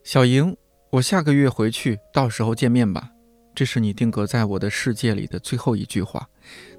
[0.06, 0.56] 小莹，
[0.92, 3.10] 我下个月回去，到时候见面吧。
[3.54, 6.30] 这是你定格在我的世界里的最后一句话。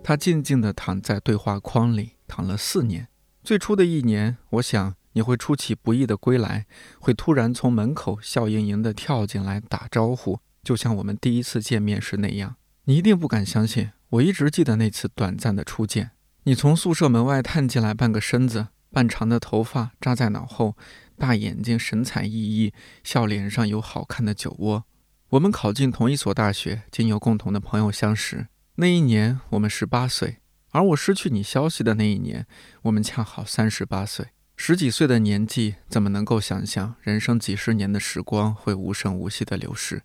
[0.03, 3.07] 他静静地躺在对话框里，躺了四年。
[3.45, 6.65] 最初的一年，我想你会出其不意的归来，
[6.99, 12.57] 会突然从门口笑盈盈地跳进来打招呼，就像我们第一次见面时那样。
[12.85, 16.11] 你一定不敢相信，我一直记得那次短暂的初见。
[16.45, 20.77] 你从宿舍门外探进来，半个身子，半长的头发扎在脑后，
[21.17, 22.73] 大眼睛神采奕奕，
[23.05, 24.85] 笑脸上有好看的酒窝。
[25.31, 28.49] 我们考进同一所大学，经由共同的朋友相识。
[28.77, 30.39] 那一年我们十八岁，
[30.71, 32.47] 而我失去你消息的那一年，
[32.83, 34.29] 我们恰好三十八岁。
[34.57, 40.03] 十几岁的年纪，怎么能够想象人生几十年的时光会无声无息地流逝？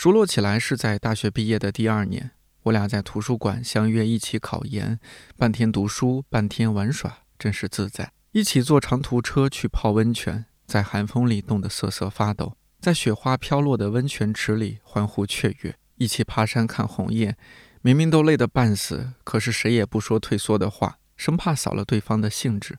[0.00, 2.30] 熟络起来是在大学毕业的第二年。
[2.62, 5.00] 我俩在图书馆相约一起考研，
[5.36, 8.12] 半天读书，半天玩耍，真是自在。
[8.30, 15.74] 一起坐长途车去泡温泉，在寒风里冻得瑟瑟发抖，在雪花飘落的温泉池里欢呼雀跃。
[15.96, 17.36] 一起爬山看红叶，
[17.82, 22.78] 明明都累得半死，可是谁也不说退缩的话，生怕扫了对方的兴致，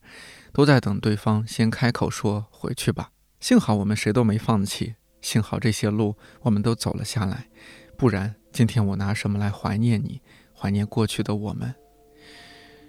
[0.53, 3.11] 都在等对方先开口说回去吧。
[3.41, 7.47] 幸好我们谁都没放弃，幸好这些路我们都走了下来，
[7.97, 8.35] 不然。
[8.51, 10.21] 今天我拿什么来怀念你？
[10.53, 11.75] 怀念过去的我们。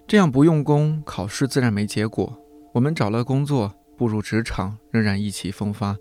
[0.08, 2.42] 这样不用功，考试自然没结果。
[2.72, 5.98] 我们找了工作，步入职场，仍然意气风发，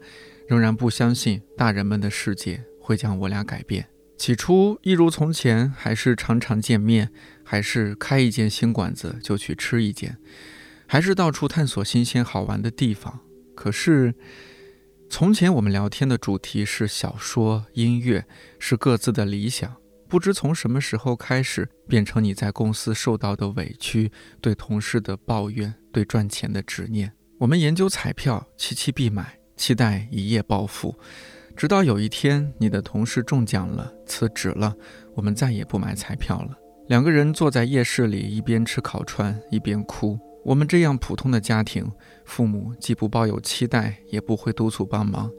[0.48, 3.86] 仍然不相信大人们的世界会将我俩改变。
[4.18, 7.12] 起初一如从前，还是常常见面，
[7.44, 10.18] 还是开一间新馆子就去吃一间，
[10.88, 13.20] 还是到处探索新鲜好玩的地方。
[13.54, 14.16] 可是。
[15.10, 18.24] 从前我们聊天的主题是小说、音乐，
[18.60, 19.76] 是各自的理想。
[20.08, 27.12] 不知从什么时候开始，变成你在公司受到的委屈，对同事的抱怨，对赚钱的执念。
[27.40, 30.96] 我们研究彩票，期期必买，期待一夜暴富。
[31.58, 34.76] 直到有一天，你的同事中奖了，辞职了，
[35.16, 36.56] 我们再也不买彩票了。
[36.88, 40.20] 两个人坐在夜市里，一边吃烤串，一边哭。
[40.46, 41.86] 我们这样普通的家庭，
[42.30, 45.32] 父母既不抱有期待，也不会督促帮忙，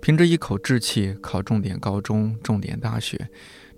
[0.00, 3.28] 凭着一口志气考重点高中、重点大学。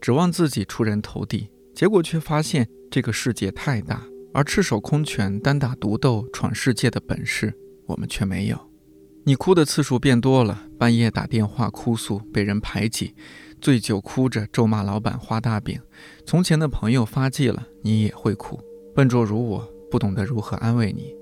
[0.01, 7.53] 指望自己出人头地，结果却发现这个世界太大，而赤手空拳单打独斗闯世界的本事，
[7.87, 8.71] 我们却没有。
[9.25, 13.15] 你哭的次数变多了，半夜打电话哭诉被人排挤，
[13.61, 15.81] 醉酒哭着咒骂老板画大饼。
[16.25, 18.61] 从前的朋友发迹了，你也会哭。
[18.95, 21.22] 笨拙如我，不懂得如何安慰你。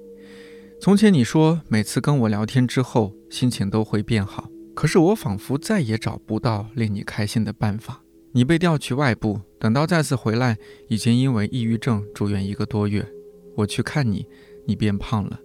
[0.82, 8.00] 从前你说每次跟我聊天之后，心情都会变好，可是我仿佛再也找不到令你开心的办法。
[8.32, 10.56] 你被调去外部，等到再次回来，
[10.88, 13.06] 已经因为抑郁症住院一个多月。
[13.56, 14.26] 我去看你，
[14.66, 15.38] 你变胖了，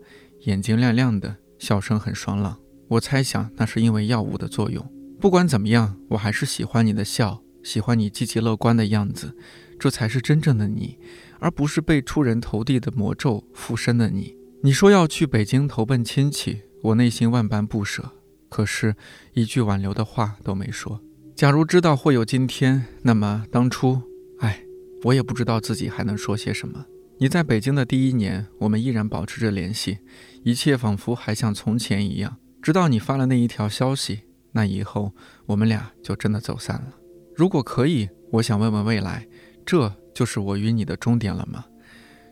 [0.45, 2.57] 眼睛亮亮的，笑声很爽朗。
[2.87, 4.89] 我猜想那是因为药物的作用。
[5.19, 9.35] 不管怎么样，我还是喜欢你的笑，喜欢你积极乐观的样子，
[9.77, 10.97] 这才是真正的你，
[11.39, 14.33] 而不是被出人头地的魔咒附身的你。
[14.61, 18.11] 你说要去北京投奔亲戚，我内心万般不舍，
[18.49, 18.95] 可是，
[19.33, 20.99] 一句挽留的话都没说。
[21.35, 24.01] 假如知道会有今天，那么当初，
[24.39, 24.63] 哎，
[25.03, 26.85] 我也不知道自己还能说些什么。
[27.17, 29.99] 你在北京的第一年，我们依然保持着联系，
[30.43, 32.37] 一切仿佛还像从前一样。
[32.61, 34.21] 直到你发了那一条消息，
[34.53, 35.13] 那以后
[35.45, 36.95] 我们俩就真的走散了。
[37.35, 39.27] 如果可以，我想问问未来，
[39.65, 41.65] 这就是我与你的终点了吗？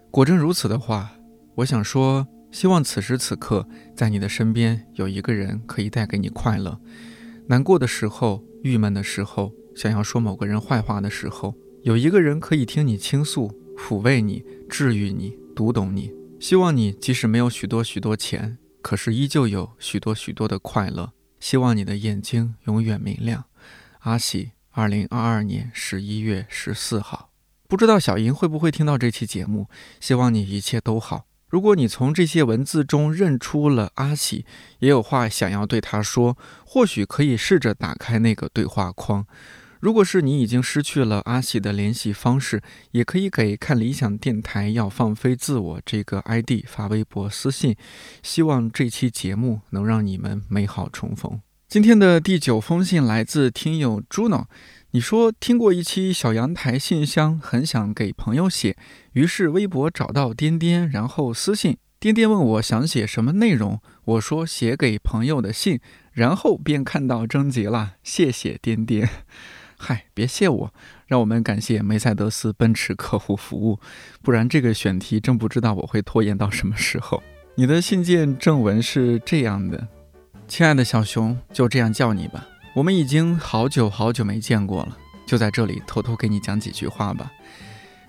[0.09, 1.11] 果真如此的话，
[1.55, 6.79] 我想说，希望此时此刻，在你的身边有一个人可以带给你快乐。
[7.47, 8.43] 难过的时候。
[8.63, 16.13] 郁闷的时候，想要说某个人坏话的时候，有一个人可以听你倾诉，抚慰你，治愈你，读懂你。
[16.39, 21.11] 希望你即使没有许多许多钱，可是依旧有许多许多的快乐。
[21.41, 23.43] 希望你的眼睛永远明亮。
[23.99, 27.31] 阿喜，二零二二年十一月十四号。
[27.67, 29.67] 不知道小莹会不会听到这期节目？
[29.99, 31.25] 希望你一切都好。
[31.53, 34.43] 如果你从这些文字中认出了阿喜，
[34.79, 36.35] 也有话想要对他说，
[36.65, 39.23] 或许可以试着打开那个对话框。
[39.79, 47.77] 如果是你已经失去了阿喜的联系方式，也可以给看理想电台要放飞自我这个 ID 发微博私信。
[48.23, 51.39] 希望这期节目能让你们美好重逢。
[51.73, 54.45] 今天的第九封信来自听友 Juno。
[54.91, 58.77] 你说听过一期小阳台信箱，很想给朋友写，
[59.13, 65.79] 于是微博找到颠颠，然后私信颠颠问我想写什么内容，我说写给朋友的信，
[66.11, 69.09] 然后便看到征集了，谢谢颠颠。
[69.79, 70.73] 嗨，别谢我，
[71.07, 73.79] 让我们感谢梅赛德斯奔驰客户服务，
[74.21, 77.23] 不然这个选题真不知道我会拖延到什么时候。
[77.55, 79.87] 你的信件正文是这样的，
[80.47, 82.45] 亲爱的小熊，就这样叫你吧。
[82.75, 87.31] 我们已经好久好久没见过了，就在这里偷偷给你讲几句话吧。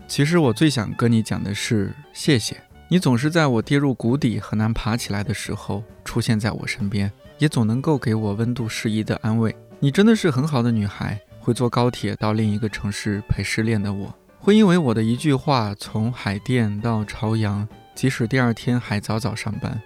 [0.07, 9.55] 其实我最想跟你讲的是，谢谢你总是在我跌入谷底很难爬起来的时候出现在我身边，也总能够给我温度适宜的安慰。
[9.79, 19.81] 你真的是很好的女孩，会坐高铁到另一个城市陪失恋的我，会因为我的一句话从海淀到朝阳，即使第二天还早早上班。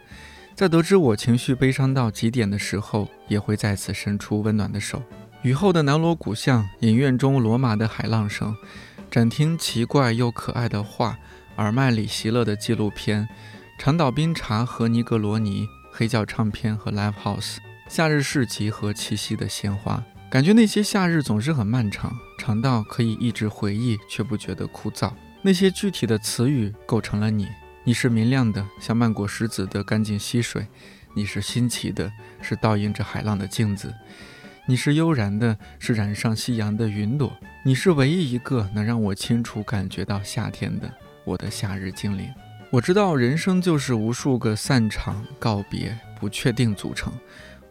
[0.59, 5.00] 在得知我情绪悲伤到极点的时候，也会再次伸出温暖的手。
[5.42, 8.56] 雨后的南锣鼓巷，影院中罗马的海浪声，
[9.09, 11.16] 展厅奇怪又可爱的画，
[11.59, 13.28] 耳麦里席勒的纪录片，
[13.78, 20.02] 长岛冰茶和尼格罗尼，黑胶唱片和 live house，夏日市集和七夕的鲜花。
[20.28, 25.12] 感觉那些夏日总是很漫长，长到可以一直回忆却不觉得枯燥。
[25.40, 27.46] 那些具体的词语构成了你。
[27.89, 30.61] 你是明亮的，像曼果石子的干净溪水；
[31.14, 32.12] 你是新奇的，
[32.43, 33.89] 是倒映着海浪的镜子；
[34.66, 37.30] 你是悠然的，是染上夕阳的云朵；
[37.64, 40.93] 你是唯一一个能让我清楚感觉到夏天的
[41.24, 42.28] 我的夏日精灵。
[42.68, 47.11] 我知道人生就是无数个散场、告别、不确定组成，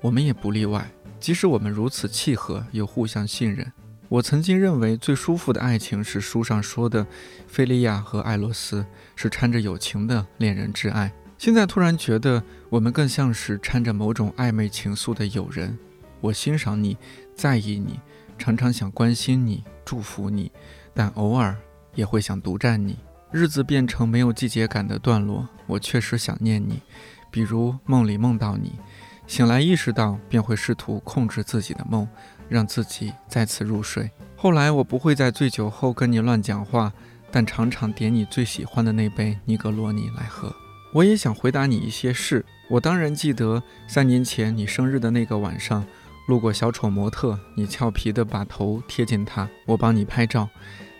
[0.01, 0.89] 我们也不例外。
[1.19, 3.71] 即使我们如此契合，又互相信任。
[4.09, 7.05] 我曾经认为最舒服的爱情是书上说的，
[7.45, 8.85] 菲利亚和艾洛斯
[9.15, 11.11] 是掺着友情的恋人之爱。
[11.37, 15.77] 现在突然觉得我们更像是掺着某种暧昧情愫的友人。
[16.21, 16.97] 我欣赏你，
[17.35, 17.99] 在意你，
[18.39, 20.51] 常常想关心你、祝福你，
[20.93, 21.55] 但偶尔
[21.93, 22.97] 也会想独占你。
[23.29, 26.81] 日子变成没有季节感的段落，我确实想念你。
[27.29, 28.79] 比如梦里梦到你，
[29.27, 32.07] 醒来意识到，便会试图控制自己的梦。
[32.49, 36.91] 让自己再次入睡，后来我不会在醉酒后跟你乱讲话，
[37.31, 40.53] 但常常点你最喜欢的那杯尼格罗尼来喝。
[40.93, 42.45] 我也想回答你一些事。
[42.69, 45.85] 我当然记得三年前你生日的那个晚上，
[46.27, 50.49] 路过小丑模特，你俏皮地把头贴近他，我帮你拍照。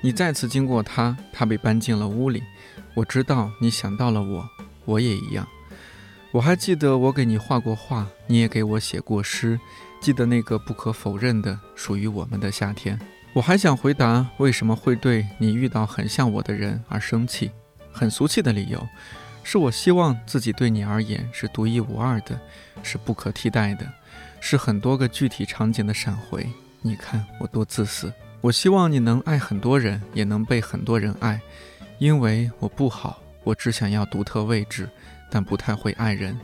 [0.01, 2.43] 你再次经过他，他被搬进了屋里。
[2.93, 4.49] 我知道你想到了我，
[4.85, 5.47] 我也一样。
[6.31, 9.59] 我还记得我给你画过画，你也给我写过诗。
[9.99, 12.99] 记得那个不可否认的属于我们的夏天。
[13.33, 17.51] 我还想回答为什么会对你遇到很像我的人而生气，
[17.91, 18.87] 很俗气的理由。
[19.43, 22.39] 是我希望自己对你而言是独一无二的，
[22.83, 23.87] 是不可替代的，
[24.41, 26.45] 是很多个具体场景的闪回。
[26.81, 28.11] 你看我多自私！
[28.41, 31.39] 我希望你能爱很多人，也能被很多人爱，
[31.97, 34.89] 因为我不好，我只想要独特位置，
[35.31, 36.37] 但不太会爱人。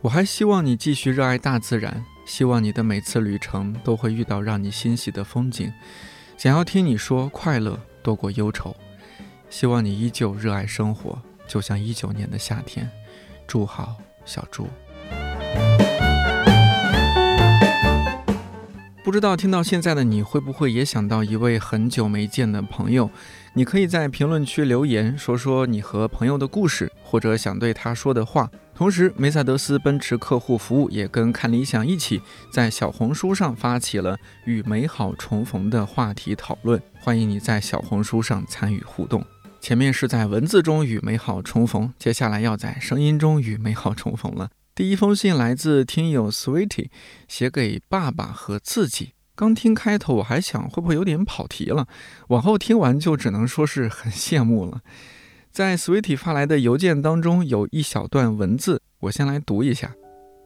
[0.00, 5.72] 我还希望你继续热爱大自然，希望你的每次旅程都会遇到让你欣喜的风景，
[6.36, 8.76] 想要听你说快乐多过忧愁，
[9.48, 11.18] 希望你依旧热爱生活。
[11.48, 12.88] 就像一九年的夏天，
[13.46, 14.68] 祝好小猪。
[19.02, 23.10] 不知道听到现在的你会不会也想到一位很久没见的朋友？
[23.54, 28.50] 你可以在评论区留言说说你和朋友的故事，或者想对他说的话。
[28.78, 39.26] 同时，梅赛德斯奔驰客户服务也跟看理想一起在小红书上发起了与美好重逢的话题讨论，欢迎你在小红书上参与互动。
[39.60, 44.48] 前面是在文字中与美好重逢，接下来要在声音中与美好重逢了。
[44.76, 46.90] 第一封信来自听友 Sweetie，
[47.26, 49.14] 写给爸爸和自己。
[49.34, 51.88] 刚听开头，我还想会不会有点跑题了，
[52.28, 54.82] 往后听完就只能说是很羡慕了。
[55.58, 59.92] 在 Sweetie 发来的邮件当中有一小段文字，我先来读一下：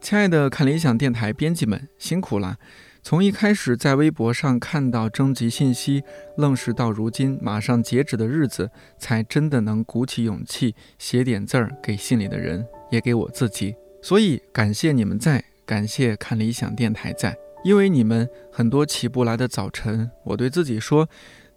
[0.00, 2.56] 亲爱的看理想电台编辑们，辛苦了。
[3.02, 6.02] 从一开始在微博上看到征集信息，
[6.38, 13.74] 愣是到如今马上截止的日子，才真的能鼓起勇气写点字儿给信里的人，也给我自己。
[14.00, 21.06] 所以感谢你们在，感谢看理想电台在，因为你们很多起不来的早晨，我对自己说，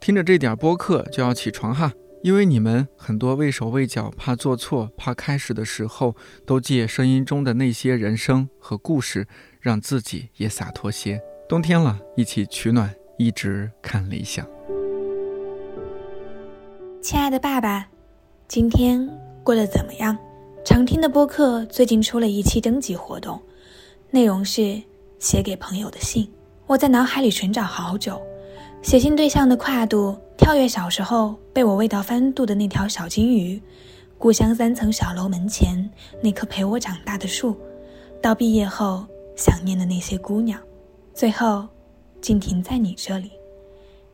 [0.02, 1.94] 听着这点播客就要起床哈。
[2.26, 9.28] 因为你们很多畏手畏脚，怕做错，怕开始的时候，都借声音中的那些人生和故事，
[9.62, 11.22] 让自己也洒脱些。
[11.48, 14.44] 冬天了，一起取暖，一直看理想。
[17.00, 17.88] 亲爱的爸爸，
[18.48, 19.08] 今天
[19.44, 20.18] 过得怎么样？
[20.66, 23.40] 常听的播客最近出了一期征集活动，
[24.10, 24.82] 内容是
[25.20, 26.28] 写给朋友的信。
[26.66, 28.20] 我在脑海里寻找好久，
[28.86, 33.60] 写信对象的跨度，跳跃小时候被我喂到翻肚的那条小金鱼，
[34.20, 35.90] 故乡三层小楼门前
[36.22, 37.58] 那棵陪我长大的树，
[38.22, 39.04] 到毕业后
[39.36, 40.62] 想念的那些姑娘。
[41.16, 41.68] 最后，
[42.22, 43.32] 竟停在你这里。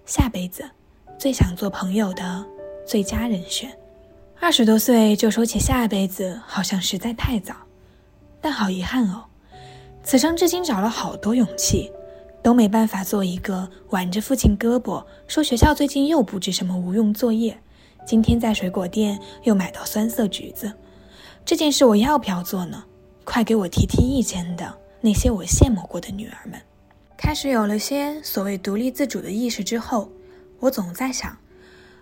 [0.05, 0.63] 下辈子，
[1.19, 2.45] 最想做朋友的
[2.87, 3.69] 最佳人选。
[4.39, 7.53] 二十多岁就说起下辈子，好像实在太早。
[8.39, 9.25] 但好遗憾哦，
[10.01, 11.91] 此生至今找了好多勇气，
[12.43, 17.59] 都没办法做一个挽着父亲胳膊说学校最近又布置什么无用作业，
[18.05, 20.71] 今天在水果店又买到酸涩橘子。
[21.45, 22.83] 这件事我要不要做呢？
[23.23, 26.59] 快给我提提意见的那些我羡慕过的女儿们。
[27.17, 30.11] 开始有了些所谓独立自主的意识之后，
[30.59, 31.37] 我总在想，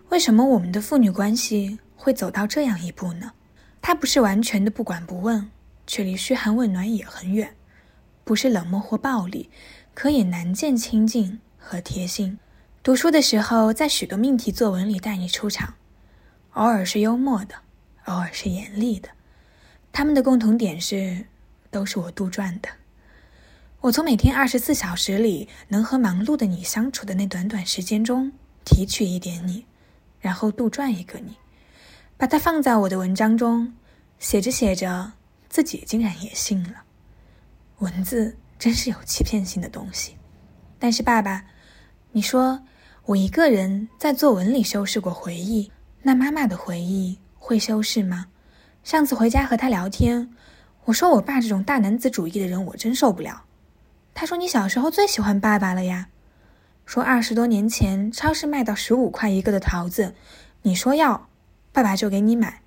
[0.07, 3.33] 为什么我们的父女关系会走到这样一步呢？
[3.81, 5.49] 它不是完全的不管不问，
[5.85, 7.49] 却离嘘寒问暖也很远；
[8.23, 9.49] 不是冷漠或暴力，
[10.01, 12.39] 可也难见亲近和贴心。
[12.81, 15.73] 读书的时候，在许多命题作文里带你出场，
[16.53, 17.55] 偶尔是幽默的，
[18.05, 19.09] 偶尔是严厉的，
[19.91, 21.25] 他们的共同点是，
[21.69, 22.69] 都是我杜撰的。
[23.81, 28.31] 我从每天二十四小时里能和忙碌的你相处的那短短时间中
[28.63, 29.65] 提取一点你，
[30.21, 31.35] 然后杜撰一个你，
[32.15, 33.73] 把它放在我的文章中，
[34.17, 35.11] 写着写着，
[35.49, 36.83] 自己竟然也信了。
[37.79, 40.17] 文字真是有欺骗性的东西。
[40.77, 41.45] 但是爸爸，
[42.11, 42.61] 你说
[43.05, 45.71] 我一个人在作文里修饰过回忆，
[46.03, 48.27] 那妈妈的回忆会修饰吗？
[48.83, 50.29] 上次回家和他聊天，
[50.85, 53.43] 我说我爸这种大男子主义的人，我真受不了。
[54.13, 56.09] 他说：“你小时候最喜欢爸爸了呀。”
[56.85, 60.15] 说二十多年前超市卖到十五块一个的桃子，
[60.63, 61.29] 你说要，
[61.71, 62.61] 爸爸就给你买。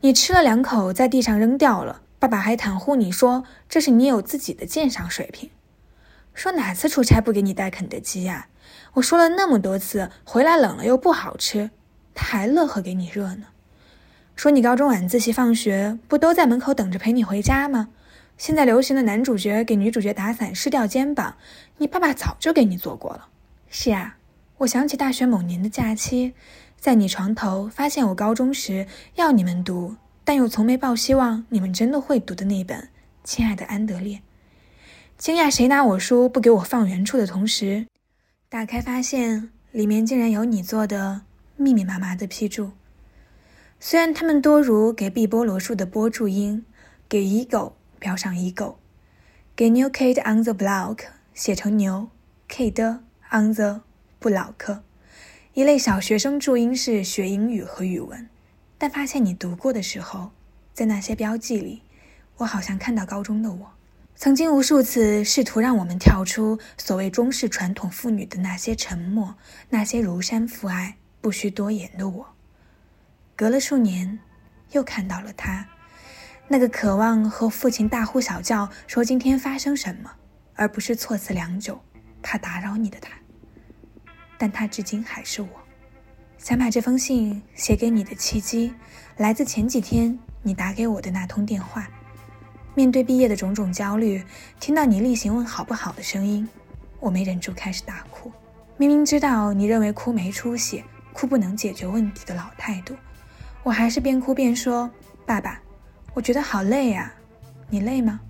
[0.00, 5.48] 你吃了两口，在地上扔掉了，爸爸还袒护你说这是你有自己的鉴赏水平。
[6.34, 8.48] 说哪次出差不给你带肯德基呀？
[8.94, 11.70] 我说了那么多次，回来冷了又不好吃，
[12.16, 13.44] 他还乐呵给你热呢。
[14.34, 17.90] 说你高中晚自习放学不都在门口等着陪你回家吗？
[18.36, 21.36] 现在流行的男主角给女主角打伞湿掉肩膀，
[21.78, 23.28] 你爸爸早就给你做过了。
[23.70, 24.16] 是啊，
[24.58, 26.34] 我想起大学某年的假期，
[26.76, 29.94] 在你床头发现我高中时要你们读，
[30.26, 32.80] 但又从没抱希望你们真的会读的那本
[33.22, 34.16] 《亲爱的安德烈》。
[35.16, 37.86] 惊讶谁拿我书不给我放原处的同时，
[38.48, 41.22] 打开发现里面竟然有你做的
[41.54, 42.72] 密密麻麻的批注。
[43.78, 46.64] 虽然他们多如给碧波罗树的波注音，
[47.08, 48.74] 给 ego 标上 ego，
[49.54, 51.04] 给 new kid on the block
[51.34, 52.08] 写成牛
[52.48, 52.98] kid
[53.30, 53.82] on the
[54.18, 54.82] 不老克，
[55.54, 58.28] 一类小学生注音是学英语和语文。
[58.78, 60.30] 但发现你读过的时候，
[60.74, 61.82] 在那些标记里，
[62.36, 63.72] 我好像看到高中的我，
[64.14, 69.34] 曾经无数次试图让我们跳出所谓中式传统妇女的那些沉默，
[69.70, 72.26] 那些如山父爱不需多言的我。
[73.34, 74.18] 隔了数年，
[74.72, 75.66] 又看到了他，
[76.48, 80.10] 那个渴望和父亲大呼小叫说今天发生什么，
[80.54, 81.80] 而不是措辞良久，
[82.22, 83.12] 怕打扰你的他。
[84.38, 85.48] 但他至今还是我。
[86.38, 88.72] 想把这封信写给你的契机，
[89.16, 91.88] 来自前几天你打给我的那通电话。
[92.74, 94.22] 面对毕业的种种焦虑，
[94.60, 96.48] 听到你例行问好不好的声音，
[97.00, 98.30] 我没忍住开始大哭。
[98.76, 102.94] 明明知道你认为哭没出息，哭不能解决问题的老态度。
[103.62, 104.90] 我还是边哭边说
[105.24, 105.58] ：“爸爸，
[106.12, 107.12] 我觉得好累呀，
[107.70, 108.20] 你累吗？”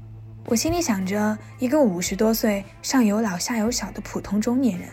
[0.47, 4.89] 我心里想着，一个五十多岁、上有老下有小的普通中年人，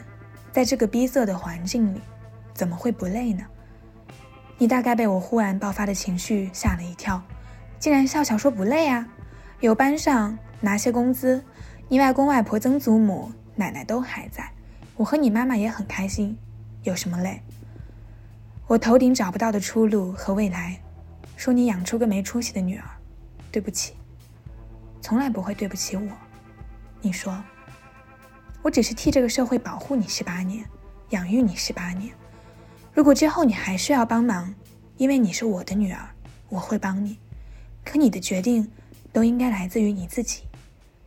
[0.52, 2.02] 在这个逼仄的环境里，
[2.54, 3.44] 怎么会不累呢？
[4.58, 7.22] 你大概被我忽然爆发的情绪吓了一跳，
[7.80, 9.08] 竟然笑笑说不累啊，
[9.60, 11.44] 有班上拿些工资，
[11.90, 14.50] 你外公外婆、曾祖母、奶奶都还在，
[14.96, 16.38] 我和你妈妈也很开心，
[16.84, 17.42] 有什么累？
[18.68, 20.80] 我头顶找不到的出路和未来，
[21.36, 22.86] 说你养出个没出息的女儿，
[23.52, 23.96] 对不起，
[25.02, 26.08] 从来不会对不起我。
[27.02, 27.44] 你说，
[28.62, 30.64] 我只是替这个社会保护你十八年，
[31.10, 32.16] 养育你十八年。
[32.94, 34.54] 如果之后你还需要帮忙，
[34.98, 36.08] 因为你是我的女儿，
[36.48, 37.18] 我会帮你。
[37.84, 38.70] 可你的决定
[39.12, 40.44] 都应该来自于你自己。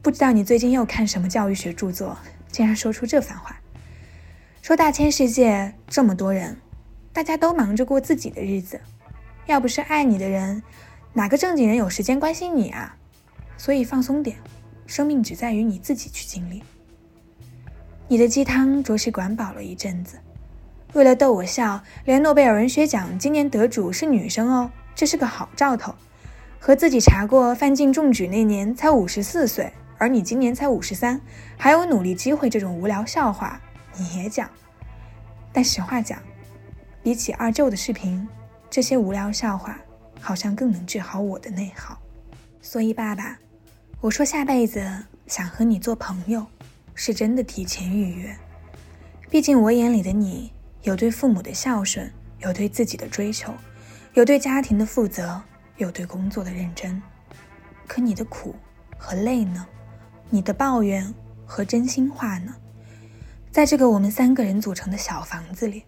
[0.03, 2.19] 不知道你最近又看什么教育学著作，
[2.51, 3.57] 竟然说出这番话，
[4.63, 6.57] 说大千世界这么多人。
[7.13, 8.81] 大家都忙着过自己的日子，
[9.47, 10.63] 要不是爱你的人，
[11.13, 12.95] 哪个正经人有时间关心你啊？
[13.57, 14.37] 所以放松点，
[14.87, 16.63] 生命只在于你自己去经历。
[18.07, 20.19] 你的鸡汤着实管饱了一阵子，
[20.95, 25.95] 为了逗我笑，连诺贝尔文学奖今年得主是女生哦，这是个好兆头。
[26.59, 31.21] 和自己查过范进中举那年才五十四岁，而你今年才五十三，
[31.57, 33.61] 还有努力机会这种无聊笑话
[33.97, 34.51] 你也讲，
[35.53, 36.19] 但实话讲。
[37.03, 38.27] 比起二舅的视频，
[38.69, 39.79] 这些无聊笑话
[40.21, 41.97] 好像更能治好我的内耗。
[42.61, 43.39] 所以，爸爸，
[44.01, 44.85] 我说下辈子
[45.29, 46.45] 想和你做朋友，
[46.95, 48.37] 是真的提前预约。
[49.31, 50.53] 毕竟我眼里的你，
[50.87, 52.09] 有对父母的孝顺，
[52.39, 53.53] 有对自己的追求，
[54.15, 55.43] 有对家庭的负责，
[55.79, 57.03] 有对工作的认真。
[57.89, 58.55] 可你的苦
[58.97, 59.67] 和累呢？
[60.31, 61.13] 你的抱怨
[61.45, 62.55] 和真心话呢？
[63.51, 65.83] 在这个我们三个人组成的小房子里。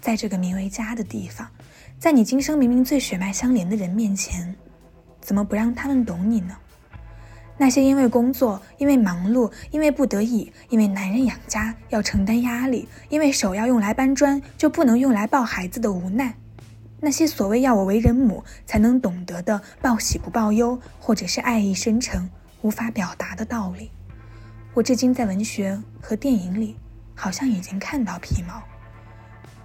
[0.00, 1.48] 在这个名为家的地方，
[1.96, 4.52] 在你今生明明最血脉相连的人面前，
[5.20, 6.56] 怎么不让他们懂你呢？
[7.62, 16.34] 那些因为工作、因为忙碌、因为不得已、因为男人养家要承担压力、因为手要用来搬砖就不能用来抱孩子的无奈，
[16.98, 22.28] 那些所谓要我为人母才能懂得的报喜不报忧，或者是爱意深沉
[22.62, 23.92] 无法表达的道理，
[24.74, 26.74] 我至今在文学和电影里
[27.14, 28.60] 好像已经看到皮毛。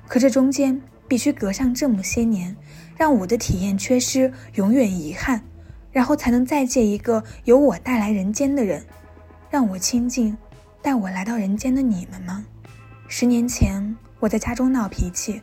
[0.07, 2.55] 可这中间必须隔上这么些年，
[2.95, 5.41] 让我的体验缺失，永远遗憾，
[5.97, 8.85] 然后才能再借一个由我带来人间的人，
[9.49, 10.37] 让我亲近，
[10.79, 12.45] 带我来到人间的你们吗？
[13.07, 15.41] 十年前我在家中闹脾气，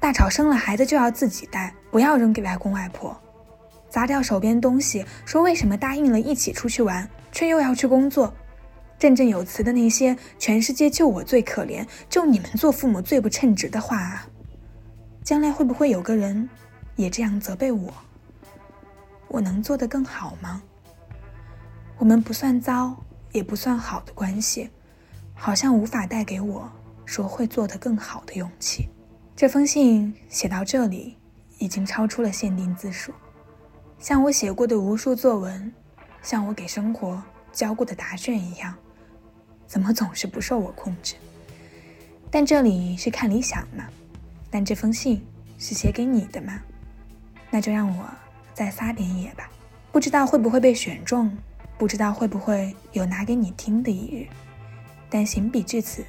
[0.00, 3.16] 大吵生了孩子就要自己带，不要扔给外公外婆，
[3.88, 8.34] 砸掉手边东西，说为什么答应了一起出去玩，却又要去工作。
[8.98, 14.26] 振振有词的那些“全世界就我最可怜，就你们做父母最不称职”的话啊，
[15.22, 16.50] 将来会不会有个人
[16.96, 17.94] 也这样责备我？
[19.28, 20.62] 我能做得更好吗？
[21.98, 22.96] 我们不算糟，
[23.32, 24.70] 也不算好的关系，
[25.34, 26.70] 好像无法带给我
[27.04, 28.88] 说会做得更好的勇气。
[29.36, 31.16] 这封信写到这里，
[31.58, 33.12] 已经超出了限定字数，
[33.98, 35.72] 像我写过的无数作文，
[36.22, 37.22] 像我给生活
[37.52, 38.74] 交过的答卷一样。
[39.66, 41.14] 怎么总是不受我控制？
[42.30, 43.84] 但这里是看理想嘛？
[44.50, 45.24] 但这封信
[45.58, 46.60] 是写给你的嘛？
[47.50, 48.04] 那就让我
[48.58, 49.48] 再撒点野吧。
[49.92, 51.38] 不知道会不会被选中，
[51.78, 54.26] 不知道会不会有拿给你听的一日。
[55.08, 56.04] 但行笔至此，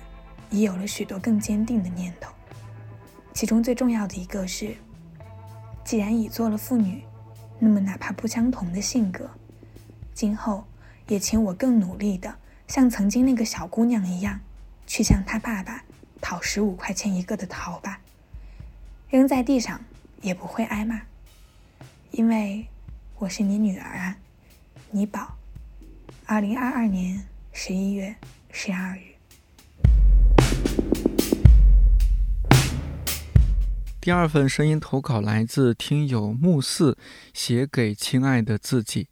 [0.50, 2.34] 已有了许多更坚定的念头。
[3.34, 4.76] 其中最重要的一个是，
[5.84, 7.04] 既然已做了妇女，
[7.60, 9.30] 那么哪怕不相同的性格，
[10.16, 10.64] 今后
[11.08, 12.34] 也请我更努力的，
[12.68, 14.40] 像曾经那个小姑娘一样，
[14.88, 15.84] 去向她爸爸
[16.20, 18.00] 讨十五块钱一个的桃吧，
[19.08, 19.80] 扔在地上
[20.24, 21.00] 也不会挨骂，
[22.12, 22.66] 因为
[23.18, 24.18] 我是你女儿啊，
[24.90, 25.36] 你宝。
[26.26, 28.16] 二零二二年十一月
[28.52, 29.02] 十二日。
[34.02, 36.98] 第二份声音投稿来自听友木四，
[37.34, 39.08] 写给亲爱的自己。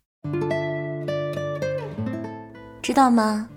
[2.81, 3.47] 知道吗？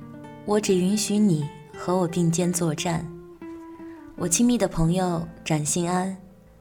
[0.44, 3.06] 我只允许你和我并肩作战。
[4.16, 6.14] 我亲密的朋友展信安，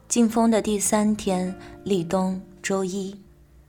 [0.07, 1.53] 进风的第三天，
[1.83, 3.15] 立冬，周一，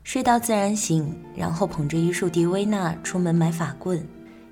[0.02, 4.06] 睡到自然醒，然后捧着一束迪维纳出门买法棍。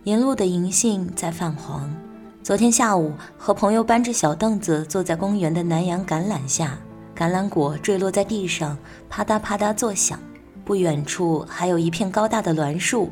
[0.05, 1.95] 沿路的银杏在泛黄。
[2.43, 6.79] 昨天下午，和朋友搬着小凳子坐在公园的南洋橄榄下，
[7.15, 8.79] 橄榄果坠落在地上，
[9.11, 10.19] 啪嗒啪嗒作响。
[10.65, 13.11] 不远处还有一片高大的栾树，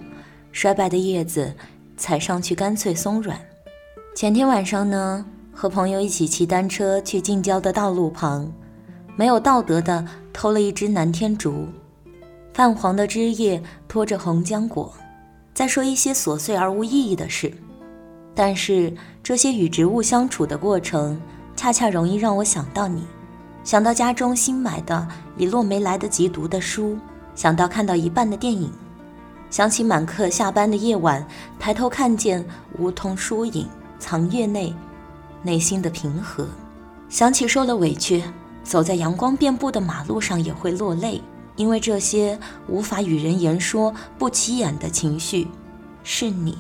[0.53, 1.53] 衰败的叶子
[1.97, 3.39] 踩上去干脆松软。
[4.14, 8.51] 前天晚上呢，和朋友一起骑单车去近郊的道路旁，
[9.17, 11.67] 没有道德的偷了一只南天竹，
[12.53, 14.93] 泛黄的枝叶托着红浆果，
[15.55, 17.51] 在说一些琐碎而无意义的事。
[18.35, 18.93] 但是
[19.23, 21.19] 这些与植物相处的过程，
[21.57, 23.07] 恰恰容易让我想到你，
[23.64, 25.09] 想到家中新买的
[25.39, 26.99] 一摞没来得及读的书，
[27.35, 28.71] 想到看到一半的电影，
[29.49, 31.27] 想起满课下班的夜晚，
[31.59, 32.45] 抬头看见
[32.79, 33.67] 梧桐疏影
[33.99, 34.75] 藏叶内，
[35.43, 36.47] 内心的平和，
[37.09, 38.23] 想起受了委屈，
[38.67, 41.23] 走在阳光遍布的马路上也会落泪，
[41.55, 45.47] 因为这些无法与人言说、不起眼的情绪，
[46.03, 46.59] 是你。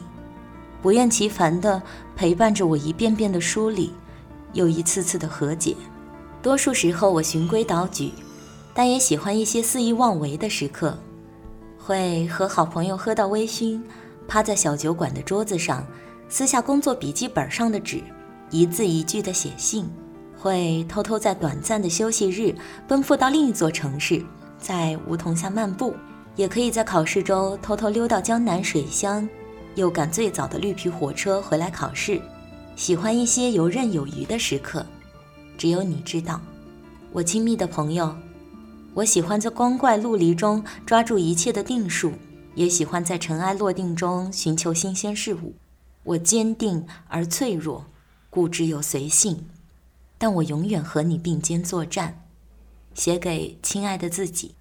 [0.80, 1.82] 不厌其烦地
[2.14, 3.92] 陪伴着我一遍遍的梳理，
[4.52, 5.74] 又一次次的和解。
[6.40, 8.12] 多数时候我循规蹈矩，
[8.72, 10.96] 但也喜欢一些肆意妄为的时刻。
[11.76, 13.80] 会和好朋友喝到微醺，
[14.28, 15.84] 趴在小酒馆的桌子上，
[16.28, 18.00] 撕下工作笔记本上的纸，
[18.50, 19.88] 一字一句地写信。
[20.46, 22.54] 会偷偷在短暂的休息日
[22.86, 24.24] 奔赴到另一座城市，
[24.60, 25.92] 在梧桐下漫步。
[26.36, 29.28] 也可以在考试周偷偷溜到江南水乡。
[29.74, 32.20] 又赶最早的绿皮火车回来考试，
[32.76, 34.84] 喜欢一些游刃有余的时刻，
[35.58, 36.40] 只有你知道。
[37.10, 38.14] 我亲密的朋友，
[38.94, 42.12] 我喜欢在光怪陆离中抓住一切的定数，
[42.54, 45.54] 也喜欢在尘埃落定中寻求新鲜事物。
[46.04, 47.84] 我坚定而脆弱，
[48.30, 49.44] 固执又随性，
[50.18, 52.22] 但我永远和你并肩作战。
[52.94, 54.54] 写给亲爱的自己。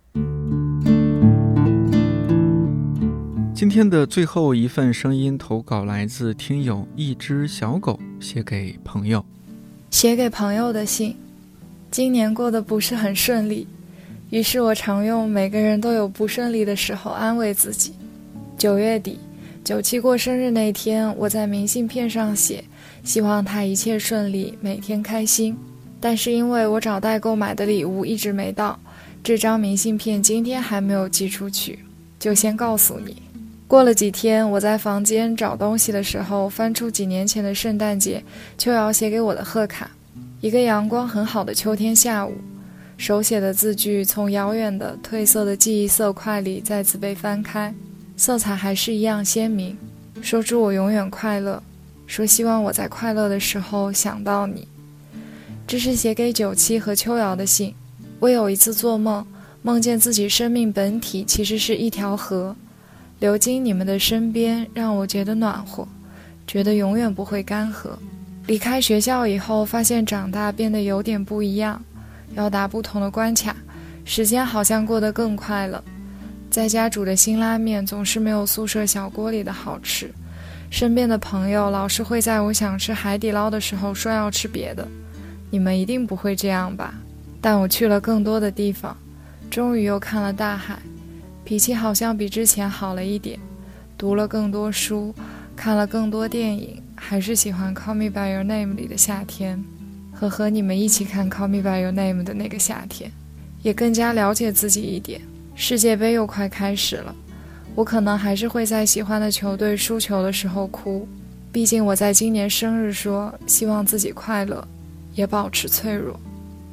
[3.54, 9.24] 今天的最后一份声音投稿来自听友一只小狗写给朋友，
[9.90, 11.16] 写给朋友的信。
[11.90, 13.66] 今年过得不是很顺利，
[14.30, 17.94] 于是我常用“每个人都有不顺利的时候”安慰自己。
[18.58, 19.18] 九月底，
[19.64, 22.62] 九七过生日那天，我在明信片上写，
[23.06, 25.56] 希望他一切顺利，每天开心。
[26.02, 28.78] 但是因为我找代购买的礼物一直没到，
[29.24, 31.80] 这张明信片今天还没有寄出去，
[32.20, 33.22] 就先告诉你。
[33.68, 38.24] 过了几天，我在房间找东西的时候，翻出几年前的圣诞节，
[38.58, 39.90] 秋瑶写给我的贺卡。
[40.42, 42.34] 一个阳光很好的秋天下午，
[42.98, 47.74] 手写的字句从遥远的褪色的记忆色块里再次被翻开，
[48.16, 49.76] 色彩还是一样鲜明。
[50.22, 51.62] 说祝我永远快乐，
[52.08, 54.68] 说希望我在快乐的时候想到你。
[55.68, 57.74] 这是写给九七和秋瑶的信。
[58.20, 59.26] 我有一次做梦，
[59.62, 62.56] 梦见自己生命本体其实是一条河。
[63.20, 65.88] 流经你们的身边，让我觉得暖和，
[66.46, 67.90] 觉得永远不会干涸。
[68.46, 71.82] 离开学校以后，发现长大变得有点不一样，
[72.36, 73.56] 要打不同的关卡，
[74.04, 75.84] 时间好像过得更快了。
[76.52, 80.14] 在家煮的辛拉面总是没有宿舍小锅里的好吃，
[80.70, 84.88] 身边的朋友老是会在我想吃海底捞的时候说要吃别的。
[85.50, 86.94] 你们一定不会这样吧？
[87.40, 88.98] 但我去了更多的地方，
[89.50, 90.78] 终于又看了大海。
[91.44, 93.40] 脾气好像比之前好了一点，
[93.98, 95.14] 读了更多书，
[95.56, 99.64] 看了更多电影，还是喜欢《Call Me by Your Name》里的夏天，
[100.12, 103.12] 和和你们一起看《Call Me by Your Name》的那个夏天，
[103.62, 105.22] 也更加了解自己一点。
[105.54, 107.16] 世界杯又快开始了，
[107.76, 111.06] 我可能还是会在喜欢的球队输球的时候哭，
[111.52, 114.66] 毕竟我在今年生日说希望自己快乐，
[115.14, 116.18] 也保持脆弱。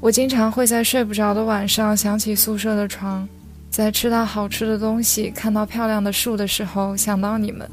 [0.01, 3.29] 我经常会在睡不着的晚上想起宿舍的床。
[3.69, 7.69] 在吃到好吃的东西、看到漂亮的树的时候，想到你们。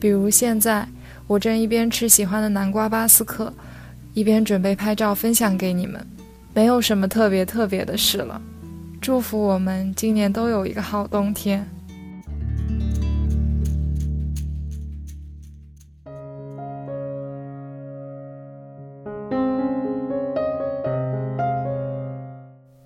[0.00, 0.86] 比如现在，
[1.26, 3.52] 我正一边吃喜欢的南瓜巴斯克，
[4.14, 6.04] 一边准备拍照分享给你们。
[6.52, 8.40] 没有什么特别特别的事了。
[9.00, 11.64] 祝福我们今年都有一个好冬天。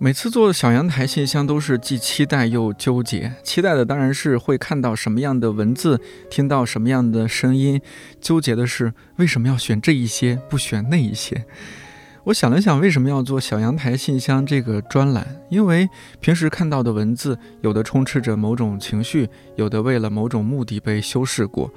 [0.02, 3.34] 每次做小阳台信箱都是既期待又纠结。
[3.44, 7.78] 期待的当然是会看到什么样的文字，听到什么样的声音；
[8.20, 11.44] 纠结的是为什么要选这一些，不选那一些。
[12.24, 15.24] 我想了想，为什么要做小阳台信箱这个专栏？
[15.48, 15.88] 因为
[16.18, 21.72] 平时看到的文字，有的充斥着某种情绪，有的为了某种目的被修饰过。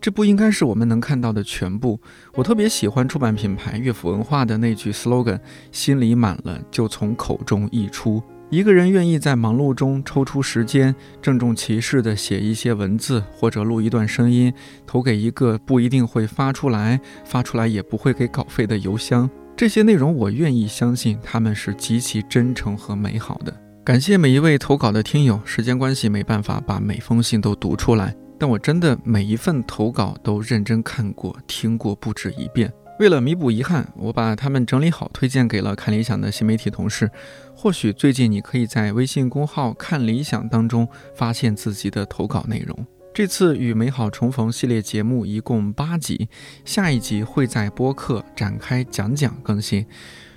[0.00, 2.00] 这不应该是我们能看到的全部。
[2.34, 5.40] 我特别喜欢出版品牌乐府文化的那句 slogan：“
[5.72, 14.50] 心里满了，就从口中溢出。”一个人愿意在忙碌中抽出时间，郑重其事地写一些文字，或者录一段声音，
[14.86, 19.28] 投给一个不一定会发出来、发出来也不会给稿费的邮箱。
[19.54, 23.54] 这些内容，我愿意相信他们是极其真诚和美好的。
[23.84, 28.14] 感谢每一位投稿的听友，时间关系没办法把每封信都读出来。
[28.38, 32.72] 但我真的每一份投稿都认真看过、听过不止一遍。
[33.00, 37.10] 为了弥补遗憾，我把它们整理好，推荐给了看理想的新媒体同事。
[37.54, 42.86] 或许最近你可以在微信公号“看理想”当中发现自己的投稿内容。
[43.14, 46.28] 这次与美好重逢系列节目一共八集，
[46.64, 49.84] 下一集会在播客展开讲讲更新。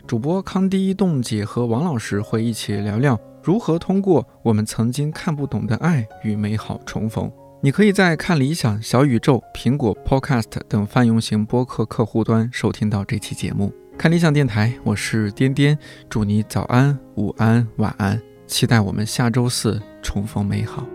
[0.06, 7.32] 主播康迪、栋姐和王老师会一起聊聊如何通过我们曾经看不懂的爱与美好重逢。
[7.64, 13.72] 你可以在看理想、小宇宙、苹果 Podcast 等泛用型播客客户端收听到这期节目。
[14.00, 15.78] 看理想电台，我是颠颠，
[16.10, 20.88] 祝你早安、午安、晚安，期待我们下周四重逢美好。